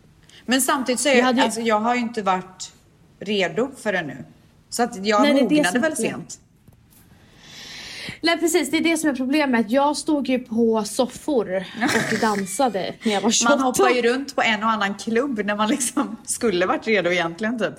[0.45, 2.73] Men samtidigt så är Jag hade alltså, jag har ju inte varit
[3.19, 4.25] redo för det nu.
[4.69, 6.39] Så att jag Nej, mognade väl sent.
[8.21, 9.71] Nej precis, det är det som är problemet.
[9.71, 11.65] Jag stod ju på soffor
[12.11, 13.55] och dansade när jag var 28.
[13.55, 17.11] Man hoppar ju runt på en och annan klubb när man liksom skulle varit redo
[17.11, 17.73] egentligen typ.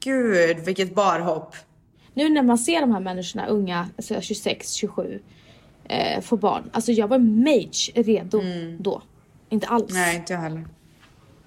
[0.00, 1.56] Gud, vilket barhopp.
[2.14, 5.20] Nu när man ser de här människorna, unga, alltså 26, 27,
[5.84, 6.70] eh, få barn.
[6.72, 8.42] Alltså jag var mage redo
[8.78, 9.02] då.
[9.48, 9.90] Inte alls.
[9.90, 10.02] Mm.
[10.02, 10.64] Nej, inte jag heller.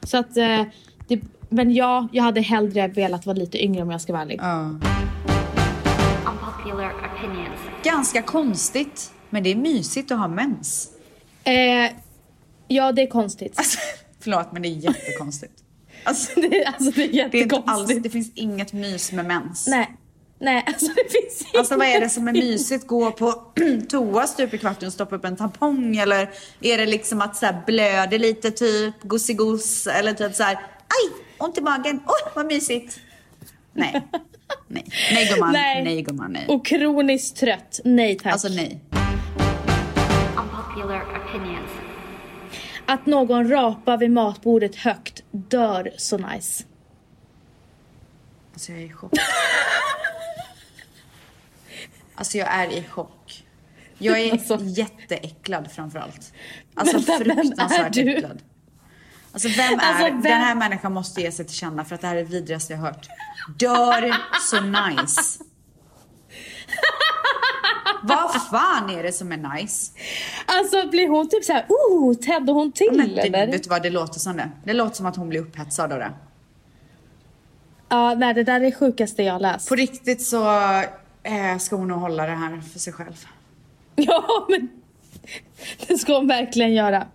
[0.03, 0.63] Så att, eh,
[1.07, 4.39] det, men ja, jag hade hellre velat vara lite yngre om jag ska vara ärlig.
[4.41, 4.79] Ja.
[6.71, 7.59] Unpopular opinions.
[7.83, 10.89] Ganska konstigt, men det är mysigt att ha mens.
[11.43, 11.91] Eh,
[12.67, 13.53] ja, det är konstigt.
[13.57, 13.79] Alltså,
[14.19, 15.53] förlåt, men det är jättekonstigt.
[16.03, 17.69] Alltså, det, är- alltså det är det, är jättekonstigt.
[17.69, 19.67] alls, det finns inget mys med mens.
[19.67, 19.91] Nej,
[20.39, 22.11] nej, alltså det finns Alltså vad är det inget.
[22.11, 22.87] som är mysigt?
[22.87, 23.43] Gå på
[23.89, 25.97] toa stup i kvarten och stoppa upp en tampong?
[25.97, 26.29] Eller
[26.61, 29.87] är det liksom att så här blöder lite typ, gosigos?
[29.87, 32.99] Eller typ så här, aj, ont i magen, oj vad mysigt.
[33.73, 34.07] Nej,
[34.67, 36.45] nej, nej gumman, nej, nej gumman, nej.
[36.47, 37.79] Och kroniskt trött.
[37.83, 38.33] Nej tack.
[38.33, 38.79] Alltså nej.
[40.37, 41.69] Unpopular opinions.
[42.85, 46.63] Att någon rapar vid matbordet högt dör så nice.
[48.53, 49.11] Alltså jag är i chock.
[52.15, 53.43] Alltså jag är i chock.
[53.97, 54.59] Jag är Alltså.
[54.61, 56.33] jätteäcklad framförallt.
[56.75, 58.15] Alltså Vänta, fruktansvärt du?
[58.15, 58.41] äcklad.
[59.37, 62.01] Alltså vem är, Alltså, vem- den här människan måste ge sig till känna för att
[62.01, 63.07] det här är det vidrigaste jag hört.
[63.59, 64.15] Dör
[64.51, 65.43] så nice.
[68.03, 69.91] Vad fan är det som är nice?
[70.45, 73.47] Alltså blir hon typ såhär, oh, tändde hon till Men det, eller?
[73.47, 74.49] vet du vad, det låter som det.
[74.63, 76.11] Det låter som att hon blir upphetsad av det.
[77.89, 79.69] Ja, nej det där är det sjukaste jag läst.
[79.69, 80.49] På riktigt så
[81.23, 83.25] eh, ska hon nog hålla det här för sig själv.
[83.95, 84.69] Ja, men
[85.87, 87.07] det ska hon verkligen göra.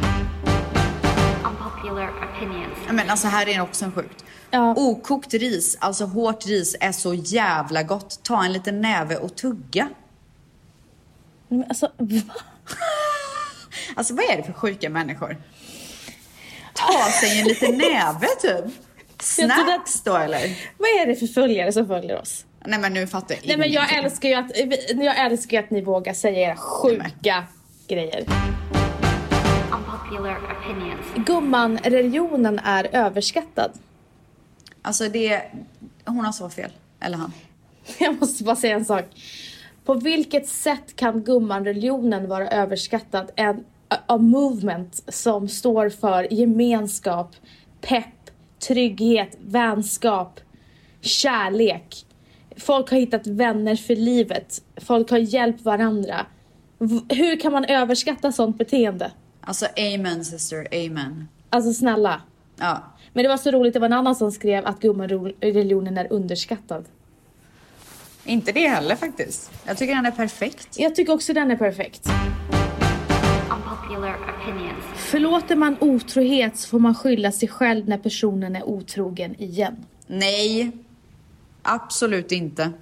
[1.82, 2.78] Unpopular opinions.
[2.90, 4.24] Men alltså här är också en sjukt.
[4.50, 4.74] Ja.
[4.76, 8.20] Okokt ris, alltså hårt ris, är så jävla gott.
[8.22, 9.88] Ta en liten näve och tugga.
[11.48, 12.34] Men alltså, va?
[13.94, 15.36] Alltså vad är det för sjuka människor?
[16.74, 18.64] Ta sig en liten näve typ.
[19.20, 20.58] Snacks då eller?
[20.78, 22.44] Vad är det för följare som följer oss?
[22.64, 24.50] Nej men nu fattar jag Nej men jag älskar ju att,
[24.88, 27.44] jag älskar ju att ni vågar säga era sjuka
[27.88, 28.51] grejer.
[31.26, 33.70] Gumman, religionen är överskattad.
[34.82, 35.42] Alltså det,
[36.04, 36.70] hon har så fel.
[37.00, 37.32] Eller han.
[37.98, 39.04] Jag måste bara säga en sak.
[39.84, 43.30] På vilket sätt kan gumman-religionen vara överskattad?
[43.36, 47.36] En a, a movement som står för gemenskap,
[47.80, 48.30] pepp,
[48.68, 50.40] trygghet, vänskap,
[51.00, 52.06] kärlek.
[52.56, 54.62] Folk har hittat vänner för livet.
[54.76, 56.26] Folk har hjälpt varandra.
[56.78, 59.10] V- hur kan man överskatta sånt beteende?
[59.44, 61.28] Alltså amen sister, amen.
[61.50, 62.22] Alltså snälla.
[62.56, 62.82] Ja.
[63.12, 66.84] Men det var så roligt, det var en annan som skrev att gumman-religionen är underskattad.
[68.24, 69.50] Inte det heller faktiskt.
[69.66, 70.78] Jag tycker den är perfekt.
[70.78, 72.08] Jag tycker också den är perfekt.
[74.96, 79.76] Förlåter man otrohet så får man skylla sig själv när personen är otrogen igen.
[80.06, 80.70] Nej,
[81.62, 82.72] absolut inte.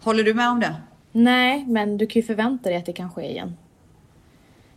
[0.00, 0.74] Håller du med om det?
[1.12, 3.56] Nej, men du kan ju förvänta dig att det kan ske igen.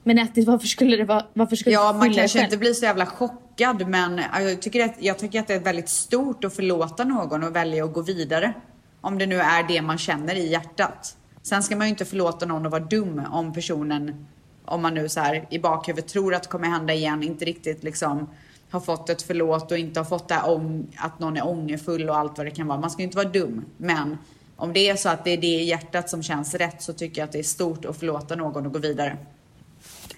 [0.04, 2.46] Men att det, varför skulle det vara, varför skulle Ja, man kanske själv?
[2.46, 5.90] inte blir så jävla chockad men jag tycker, att, jag tycker att det är väldigt
[5.90, 8.54] stort att förlåta någon och välja att gå vidare.
[9.02, 11.18] Om det nu är det man känner i hjärtat.
[11.42, 14.28] Sen ska man ju inte förlåta någon och vara dum om personen,
[14.66, 17.84] om man nu så här i bakhuvudet tror att det kommer hända igen, inte riktigt
[17.84, 18.28] liksom
[18.70, 22.18] har fått ett förlåt och inte har fått det ång, att någon är ångerfull och
[22.18, 22.80] allt vad det kan vara.
[22.80, 23.66] Man ska ju inte vara dum.
[23.78, 24.18] Men
[24.56, 27.22] om det är så att det är det i hjärtat som känns rätt så tycker
[27.22, 29.18] jag att det är stort att förlåta någon och gå vidare.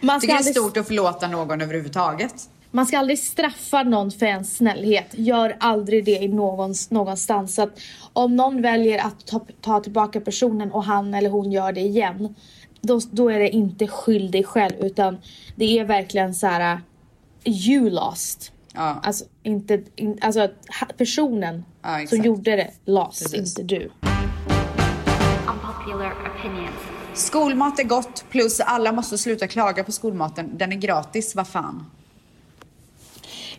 [0.02, 2.34] Man tycker det är stort att förlåta någon överhuvudtaget.
[2.72, 5.08] man ska aldrig straffa någon för en snällhet.
[5.12, 7.56] Gör aldrig det i någons, någonstans.
[7.56, 7.80] Så att
[8.14, 12.36] om någon väljer att ta, ta tillbaka personen och han eller hon gör det igen.
[12.82, 15.18] Då, då är det inte skyll dig själv utan
[15.56, 16.82] det är verkligen så här.
[17.46, 18.52] You lost.
[18.74, 19.00] Ja.
[19.04, 20.50] Alltså, inte, in, alltså
[20.98, 23.60] personen Ja, som gjorde det lost, Precis.
[23.60, 23.92] inte du.
[25.48, 26.91] Unpopular opinions.
[27.14, 30.58] Skolmat är gott plus alla måste sluta klaga på skolmaten.
[30.58, 31.86] Den är gratis, vad fan.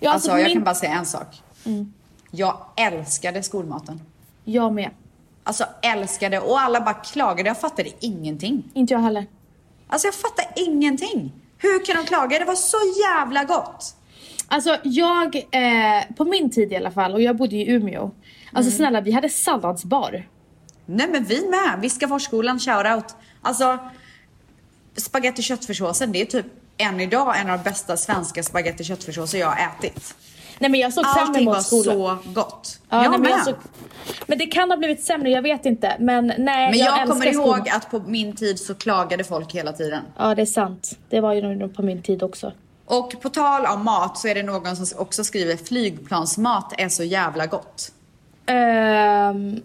[0.00, 1.42] Ja, Alltså, på jag min- kan bara säga en sak.
[2.30, 4.00] Jag älskade skolmaten.
[4.44, 4.90] Jag med.
[5.44, 7.48] Alltså älskade och alla bara klagade.
[7.48, 8.70] Jag fattade ingenting.
[8.74, 9.26] Inte jag heller.
[9.88, 11.32] Alltså jag fattade ingenting.
[11.58, 12.38] Hur kan de klaga?
[12.38, 12.76] Det var så
[13.08, 13.94] jävla gott.
[14.48, 18.02] Alltså jag, eh, på min tid i alla fall, och jag bodde i Umeå.
[18.52, 18.76] Alltså Mm.
[18.76, 20.28] snälla, vi hade salladsbar.
[20.86, 21.80] Nej men vi med.
[21.80, 23.16] Viskaforsskolan, shoutout.
[23.42, 23.78] Alltså
[24.96, 29.46] spagetti köttfärssåsen, det är typ än idag en av de bästa svenska spagetti köttfärssåser jag
[29.46, 30.14] har ätit.
[30.58, 32.18] Nej men jag såg fram Allting var emot skolan.
[32.24, 32.80] så gott.
[32.88, 33.54] Ja, jag nej, men, jag såg...
[34.26, 35.96] men det kan ha blivit sämre, jag vet inte.
[36.00, 37.76] Men nej, Men jag, älskar kommer ihåg skolmat.
[37.76, 40.02] att på min tid så klagade folk hela tiden.
[40.18, 40.98] Ja det är sant.
[41.08, 42.52] Det var ju nog på min tid också.
[42.84, 47.04] Och på tal om mat så är det någon som också skriver flygplansmat är så
[47.04, 47.92] jävla gott.
[48.46, 49.60] Ehm,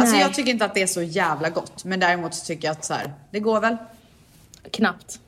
[0.00, 1.84] Alltså jag tycker inte att det är så jävla gott.
[1.84, 3.76] Men däremot så tycker jag att så här, det går väl.
[4.70, 5.20] knappt.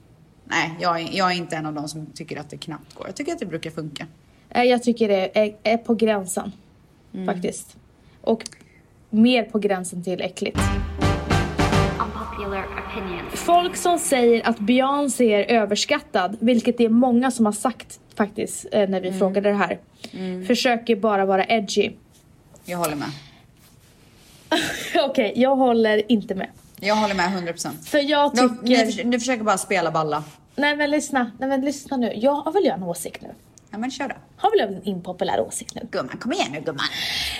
[0.44, 3.06] Nej, jag är, jag är inte en av de som tycker att det knappt går.
[3.06, 4.06] Jag tycker att det brukar funka.
[4.50, 6.52] Eh, Jag tycker det är, är på gränsen.
[7.14, 7.26] Mm.
[7.34, 7.76] Faktiskt.
[8.20, 8.42] Och
[9.10, 10.58] mer på gränsen till äckligt.
[13.34, 18.66] Folk som säger att Beyoncé är överskattad, vilket det är många som har sagt faktiskt
[18.72, 19.18] eh, när vi Mm.
[19.18, 19.78] frågade det här.
[20.46, 21.90] Försöker bara vara edgy.
[22.64, 23.08] Jag håller med.
[25.10, 26.48] Okej, jag håller inte med.
[26.80, 27.84] Jag håller med 100%.
[27.86, 28.62] För jag tycker...
[28.62, 30.24] ni, förs- ni försöker bara spela balla.
[30.56, 32.12] Nej men lyssna, nej men lyssna nu.
[32.16, 33.28] Jag har väl jag en åsikt nu?
[33.70, 34.14] Ja men kör då.
[34.36, 35.88] Har väl en impopulär åsikt nu?
[35.90, 36.84] Gumman, kom igen nu gumman.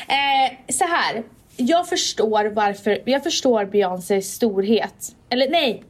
[0.08, 1.22] Eh, så här.
[1.56, 5.14] Jag förstår varför, jag förstår Beyoncés storhet.
[5.28, 5.84] Eller nej.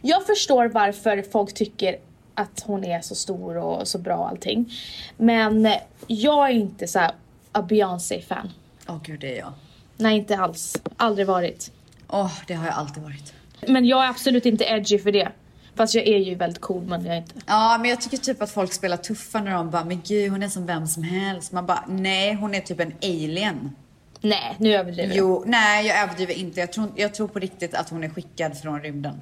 [0.00, 1.96] Jag förstår varför folk tycker
[2.34, 4.72] att hon är så stor och så bra och allting.
[5.16, 5.68] Men
[6.06, 7.12] jag är inte så här
[7.52, 8.50] a Beyoncé-fan.
[8.88, 9.52] Åh gud, det är jag.
[9.96, 10.76] Nej, inte alls.
[10.96, 11.72] Aldrig varit.
[12.08, 13.32] Åh, det har jag alltid varit.
[13.68, 15.28] Men jag är absolut inte edgy för det.
[15.76, 17.34] Fast jag är ju väldigt cool men jag är inte.
[17.46, 20.42] Ja, men jag tycker typ att folk spelar tuffa när de bara, men gud hon
[20.42, 21.52] är som vem som helst.
[21.52, 23.76] Man bara, nej hon är typ en alien.
[24.20, 25.16] Nej, nu överdriver jag.
[25.16, 26.60] Jo, nej jag överdriver inte.
[26.60, 29.20] Jag tror, jag tror på riktigt att hon är skickad från rymden.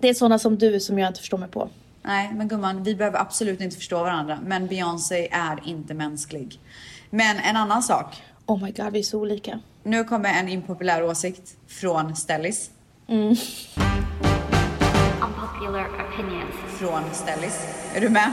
[0.00, 1.68] Det är såna som du som jag inte förstår mig på.
[2.02, 4.38] Nej, men gumman, vi behöver absolut inte förstå varandra.
[4.46, 6.58] Men Beyoncé är inte mänsklig.
[7.10, 8.22] Men en annan sak.
[8.46, 9.60] Oh my god, vi är så olika.
[9.82, 12.70] Nu kommer en impopulär åsikt från Stellis.
[15.22, 16.54] Unpopular opinions.
[16.78, 17.60] Från Stellis.
[17.94, 18.32] Är du med?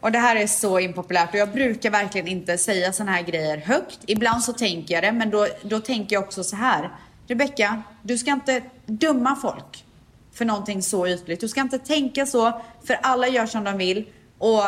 [0.00, 3.56] Och det här är så impopulärt och jag brukar verkligen inte säga såna här grejer
[3.56, 3.98] högt.
[4.06, 6.90] Ibland så tänker jag det, men då, då tänker jag också så här.
[7.26, 9.84] Rebecka, du ska inte döma folk
[10.32, 11.40] för någonting så ytligt.
[11.40, 14.04] Du ska inte tänka så, för alla gör som de vill.
[14.38, 14.62] Och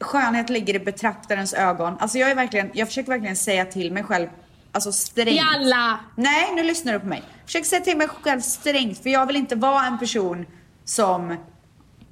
[0.00, 1.96] skönhet ligger i betraktarens ögon.
[2.00, 4.28] Alltså jag är verkligen, jag försöker verkligen säga till mig själv,
[4.72, 5.36] alltså strängt.
[5.36, 6.00] Jalla!
[6.16, 7.22] Nej, nu lyssnar du på mig.
[7.46, 10.46] Försök säga till mig själv strängt, för jag vill inte vara en person
[10.84, 11.36] som,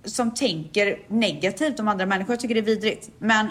[0.04, 2.32] som tänker negativt om andra människor.
[2.32, 3.10] Jag tycker det är vidrigt.
[3.18, 3.50] Men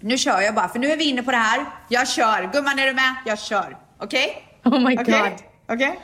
[0.00, 1.66] nu kör jag bara, för nu är vi inne på det här.
[1.88, 2.50] Jag kör.
[2.52, 3.14] Gumman, är du med?
[3.26, 3.76] Jag kör.
[3.98, 4.42] Okej?
[4.64, 5.04] Oh my Okej?
[5.04, 5.76] god.
[5.76, 6.00] Okej?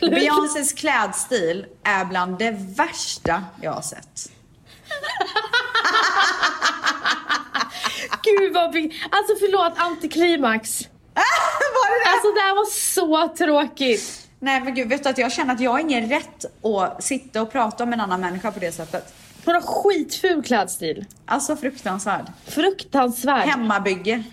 [0.00, 4.30] Beyoncés klädstil är bland det värsta jag har sett.
[8.22, 9.02] Gud vad vi...
[9.10, 10.80] Alltså förlåt, antiklimax.
[11.14, 12.10] Var det det?
[12.10, 14.28] Alltså det här var så tråkigt.
[14.38, 17.42] Nej men gud, vet du att jag känner att jag har ingen rätt att sitta
[17.42, 19.14] och prata om en annan människa på det sättet.
[19.44, 21.04] Hon har skitful klädstil.
[21.26, 22.32] Alltså fruktansvärd.
[22.46, 23.48] Fruktansvärd.
[23.48, 24.22] Hemmabygge.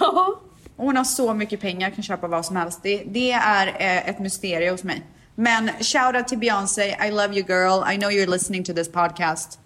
[0.00, 0.40] Ja.
[0.76, 2.80] Och hon har så mycket pengar, kan köpa vad som helst.
[2.82, 5.02] Det, det är eh, ett mysterium hos mig.
[5.34, 6.96] Men shout out till Beyoncé.
[7.06, 7.92] I love you girl.
[7.92, 9.58] I know you're listening to this podcast.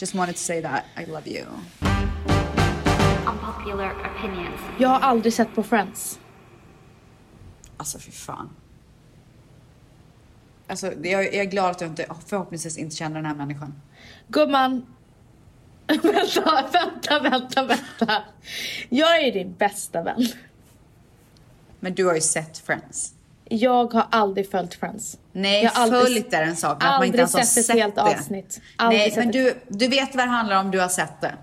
[0.00, 0.84] Just wanted to say that.
[0.96, 1.46] I love you.
[3.26, 4.60] Unpopular opinions.
[4.78, 6.20] Jag har aldrig sett på Friends.
[7.76, 8.50] Alltså fy fan.
[10.66, 13.80] Alltså jag är glad att jag inte, förhoppningsvis inte känner den här människan.
[14.28, 14.86] Gumman.
[16.02, 18.22] vänta, vänta, vänta, vänta.
[18.88, 20.26] Jag är din bästa vän.
[21.80, 23.14] Men du har ju sett Friends.
[23.52, 25.18] Jag har aldrig följt Friends.
[25.32, 26.70] Nej, jag aldrig- följt är en sak.
[26.70, 28.02] men Att man aldrig inte ens har sett ett sett helt det.
[28.02, 28.60] avsnitt.
[28.76, 31.34] Aldrig Nej, sett men du, du vet vad det handlar om, du har sett det.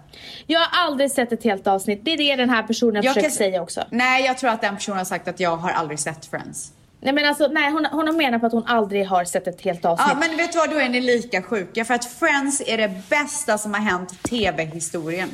[0.48, 2.00] Jag har aldrig sett ett helt avsnitt.
[2.06, 3.84] Det är det den här personen Jag försöker kan- säga också.
[3.92, 6.72] Nej, jag tror att den personen har sagt att jag har aldrig sett Friends.
[7.02, 9.62] Nej men alltså, nej hon, hon har menat på att hon aldrig har sett ett
[9.62, 10.08] helt avsnitt.
[10.12, 11.86] Ja, men vet du vad, då är ni lika sjuka.
[11.86, 15.30] För att Friends är det bästa som har hänt tv-historien.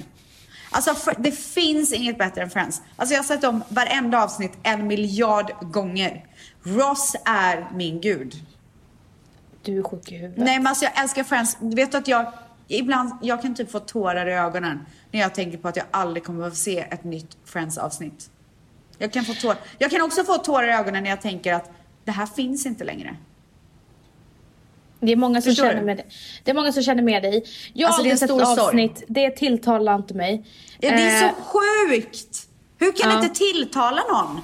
[0.72, 2.82] Alltså det finns inget bättre än Friends.
[2.96, 6.24] Alltså jag har sett om varenda avsnitt en miljard gånger.
[6.64, 8.36] Ross är min gud.
[9.62, 10.46] Du är sjuk i huvudet.
[10.46, 11.58] Nej men alltså jag älskar Friends.
[11.62, 12.32] Du vet att jag
[12.68, 16.24] ibland, jag kan typ få tårar i ögonen när jag tänker på att jag aldrig
[16.24, 18.30] kommer att få se ett nytt Friends avsnitt.
[18.98, 19.58] Jag kan få tårar.
[19.78, 21.72] Jag kan också få tårar i ögonen när jag tänker att
[22.06, 23.16] det här finns inte längre.
[25.00, 25.86] Det är många som Förstår känner du?
[25.86, 26.06] med dig.
[26.44, 27.44] Det är många som känner med dig.
[27.74, 28.60] Jag har Alltså, aldrig sett ett sorg.
[28.60, 29.04] avsnitt.
[29.08, 30.46] Det tilltalar inte mig.
[30.80, 32.48] Ja, det är Eh, så sjukt!
[32.78, 33.18] Hur kan ja.
[33.18, 34.42] det inte tilltala någon?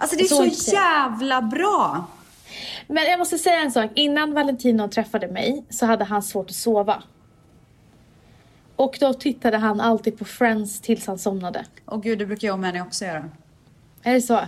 [0.00, 2.06] Alltså det är Så så, jävla bra.
[2.86, 3.90] Men jag måste säga en sak.
[3.94, 7.02] Innan Valentino träffade mig så hade han svårt att sova.
[8.76, 11.64] Och då tittade han alltid på Friends tills han somnade.
[11.86, 13.24] Åh gud, det brukar jag och Manny också göra.
[14.02, 14.40] Är det så?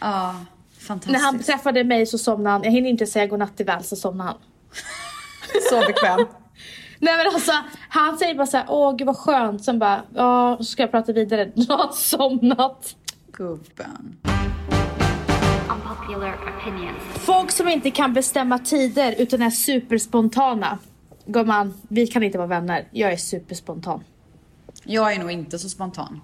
[0.00, 0.34] Ja,
[0.78, 1.12] fantastiskt.
[1.12, 2.62] När han träffade mig så somnade han.
[2.62, 4.38] Jag hinner inte säga godnatt till väl så somnade han.
[5.70, 6.18] Så bekväm.
[6.98, 7.52] Nej men alltså,
[7.88, 9.64] han säger bara såhär, åh gud vad skönt.
[9.64, 11.44] Sen bara, ja, så ska jag prata vidare.
[11.54, 12.96] Då har han somnat.
[13.32, 14.16] Gubben.
[15.70, 17.02] Unpopular opinions.
[17.14, 20.78] Folk som inte kan bestämma tider utan är superspontana.
[21.26, 22.88] Gumman, vi kan inte vara vänner.
[22.90, 24.04] Jag är superspontan.
[24.84, 26.20] Jag är nog inte så spontan.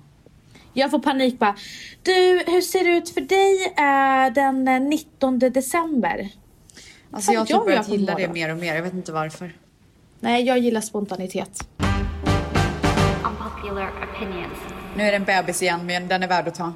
[0.72, 1.56] Jag får panik bara.
[2.02, 6.28] Du, hur ser det ut för dig eh, den eh, 19 december?
[7.10, 8.74] Alltså Fan, jag har jag typ börjat gilla det mer och mer.
[8.74, 9.52] Jag vet inte varför.
[10.20, 11.68] Nej, jag gillar spontanitet.
[13.24, 14.58] Unpopular opinions.
[14.96, 16.72] Nu är det en bebis igen, men den är värd att ta.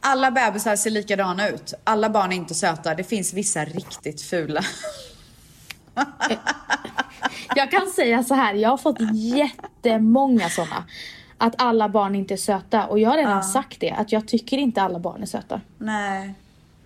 [0.00, 1.74] Alla bebisar ser likadana ut.
[1.84, 2.94] Alla barn är inte söta.
[2.94, 4.60] Det finns vissa riktigt fula.
[7.54, 10.84] Jag kan säga så här, jag har fått jättemånga sådana.
[11.38, 12.86] Att alla barn inte är söta.
[12.86, 15.60] Och jag har redan sagt det, att jag tycker inte alla barn är söta.
[15.78, 16.34] Nej,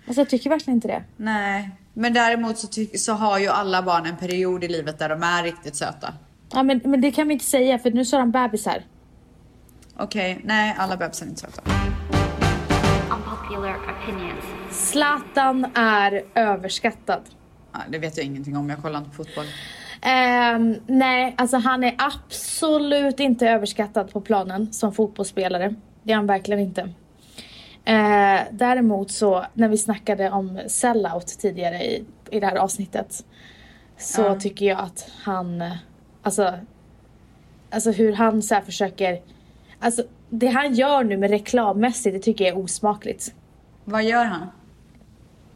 [0.07, 1.05] Alltså jag tycker verkligen inte det.
[1.17, 1.71] nej.
[1.97, 5.43] Men däremot så, så har ju alla barn en period i livet där de är
[5.43, 6.12] riktigt söta.
[6.53, 8.83] Ja men, men det kan vi inte säga för nu sa de bebisar.
[9.97, 11.62] Okej, nej alla bebisar är inte söta.
[13.45, 14.45] Unpopular opinions.
[14.70, 17.22] Zlatan är överskattad.
[17.72, 19.45] Ja, det vet jag ingenting om, jag kollar inte på fotboll.
[20.03, 25.74] Ehm, nej, alltså han är absolut inte överskattad på planen som fotbollsspelare.
[26.03, 26.80] Det är han verkligen inte.
[27.84, 33.24] Eh, däremot så, när vi snackade om sellout tidigare i, i det här avsnittet.
[33.99, 34.40] Så Ja.
[34.40, 35.72] tycker jag att han, eh,
[36.22, 36.53] alltså,
[37.70, 39.20] alltså hur han så här försöker,
[39.85, 43.35] alltså det han gör nu med reklammässigt, det tycker jag är osmakligt.
[43.85, 44.47] Vad gör han?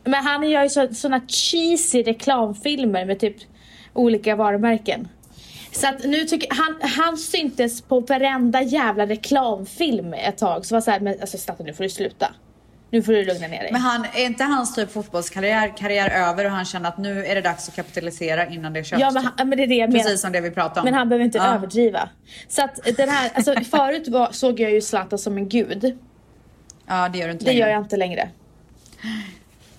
[0.04, 3.36] Men han gör ju så, såna cheesy reklamfilmer med typ
[3.92, 5.08] olika varumärken.
[5.72, 10.66] Så att nu tycker han, han syntes på varenda jävla reklamfilm ett tag.
[10.66, 12.34] Så var så här, men alltså Zlatan nu får du sluta.
[12.90, 13.72] Nu får du lugna ner dig.
[13.72, 17.34] Men han, är inte hans typ fotbollskarriär karriär över och han känner att nu är
[17.34, 19.00] det dags att kapitalisera innan det kört?
[19.00, 20.04] ja men, han, men det är det jag menar.
[20.04, 20.84] Precis som det vi pratade om.
[20.84, 21.54] Men han behöver inte Ja.
[21.54, 22.08] överdriva.
[22.48, 25.98] Så att den här, alltså förut var, såg jag ju Zlatan som en gud.
[26.86, 27.60] Ja, det gör du inte Det längre.
[27.66, 28.28] gör jag inte längre.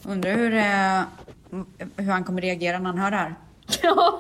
[0.04, 1.02] Undrar hur, eh,
[1.98, 3.36] hur han kommer reagera när han hör det här.
[3.84, 4.20] Ja.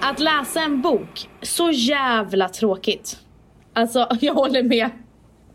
[0.00, 3.18] Att läsa en bok, så jävla tråkigt.
[3.76, 4.90] Alltså jag håller med.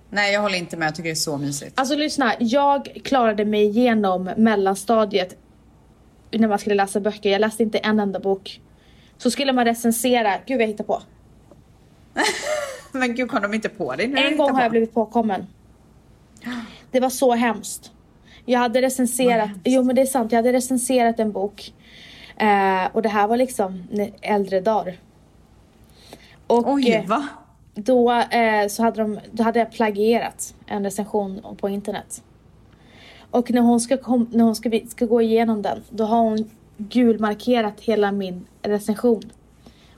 [0.09, 0.87] Nej, jag håller inte med.
[0.87, 1.79] Jag tycker det är så mysigt.
[1.79, 5.37] Alltså lyssna, jag klarade mig igenom mellanstadiet
[6.31, 7.29] när man skulle läsa böcker.
[7.29, 8.61] Jag läste inte en enda bok.
[9.17, 11.01] Så skulle man recensera, gud vad jag hittar på.
[12.91, 13.93] Men gud, kom de inte på?
[13.97, 14.55] Nu En gång på.
[14.55, 15.47] har jag blivit påkommen.
[16.91, 17.91] Det var så hemskt.
[18.45, 21.73] Jag hade recenserat, jo men det är sant, jag hade recenserat en bok.
[22.37, 23.83] Eh, och det här var liksom
[24.21, 24.97] äldre dagar.
[26.47, 27.27] Och Oj, va?
[27.75, 32.23] Då, eh, så hade, de, då hade jag plagierat en recension på internet.
[33.31, 36.49] Och när hon ska, kom, när hon ska, ska gå igenom den, då har hon
[36.77, 39.31] gulmarkerat hela min recension.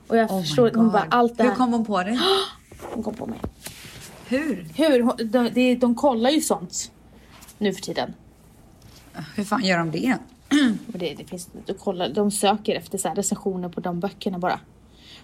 [0.08, 1.56] Och jag Oh förstår, hon bara allt det Hur här.
[1.56, 2.20] kom hon på det?
[2.94, 3.38] Hon kom på mig.
[4.28, 4.66] Hur?
[4.74, 5.24] Hur?
[5.24, 6.92] De, de, de kollar ju sånt
[7.58, 8.14] nu för tiden.
[9.36, 10.16] Hur fan gör de det?
[10.92, 14.60] Och det, det finns, du kollar, de söker efter så recensioner på de böckerna bara.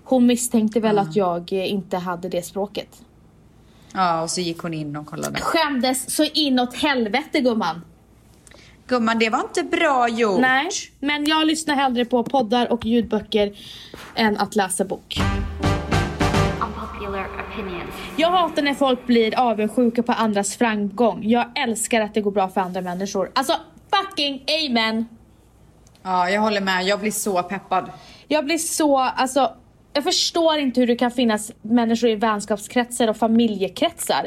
[0.04, 3.02] Hon misstänkte väl att jag eh, inte hade det språket.
[3.94, 5.40] Ja, och så gick hon in och kollade.
[5.40, 7.84] Skämdes så inåt helvete gumman.
[8.86, 10.40] Gumman, det var inte bra gjort.
[10.40, 10.68] Nej,
[11.00, 13.52] men jag lyssnar hellre på poddar och ljudböcker
[14.14, 15.20] än att läsa bok.
[18.16, 21.20] Jag hatar när folk blir avundsjuka på andras framgång.
[21.24, 23.30] Jag älskar att det går bra för andra människor.
[23.34, 23.56] Alltså
[23.90, 25.06] fucking amen!
[26.02, 26.84] Ja, jag håller med.
[26.84, 27.90] Jag blir så peppad.
[28.28, 29.54] Jag blir så, alltså
[29.92, 34.24] jag förstår inte hur det kan finnas människor i vänskapskretsar och familjekretsar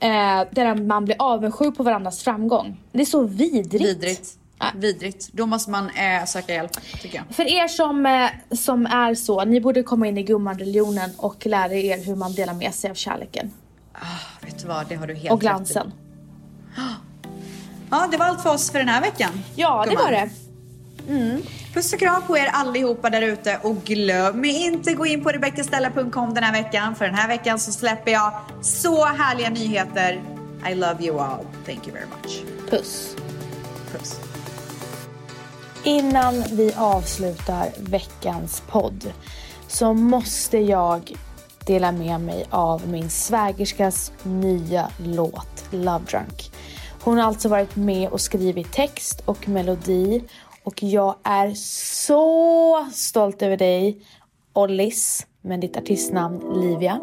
[0.00, 2.80] eh, där man blir avundsjuk på varandras framgång.
[2.92, 3.84] Det är så vidrigt.
[3.84, 4.28] Vidrigt.
[4.58, 4.66] Ja.
[4.74, 5.28] Vidrigt.
[5.32, 6.70] Då måste man eh, söka hjälp,
[7.02, 7.36] tycker jag.
[7.36, 11.74] För er som, eh, som är så, ni borde komma in i gumman-religionen och lära
[11.74, 13.50] er hur man delar med sig av kärleken.
[13.92, 15.46] Ah, vet du vad, det har du helt Och rätt i.
[15.46, 15.92] glansen.
[17.90, 19.30] Ja, det var allt för oss för den här veckan.
[19.56, 20.04] Ja, det gumman.
[20.04, 20.30] var det.
[21.74, 26.34] Puss och kram på er allihopa där ute och glöm inte gå in på rebeccastella.com
[26.34, 28.32] den här veckan för den här veckan så släpper jag
[28.62, 30.22] så härliga nyheter.
[30.70, 31.44] I love you all.
[31.66, 32.42] Thank you very much.
[32.70, 33.16] Puss.
[33.92, 34.20] Puss.
[35.84, 39.12] Innan vi avslutar veckans podd
[39.68, 41.12] så måste jag
[41.66, 46.50] dela med mig av min svägerskas nya låt Love Drunk.
[47.02, 50.22] Hon har alltså varit med och skrivit text och melodi
[50.66, 54.00] och jag är så stolt över dig
[54.52, 57.00] Ollis med ditt artistnamn Livia.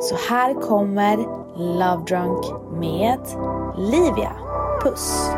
[0.00, 1.16] Så här kommer
[1.56, 2.44] Love Drunk
[2.80, 3.20] med
[3.78, 4.32] Livia.
[4.82, 5.30] Puss!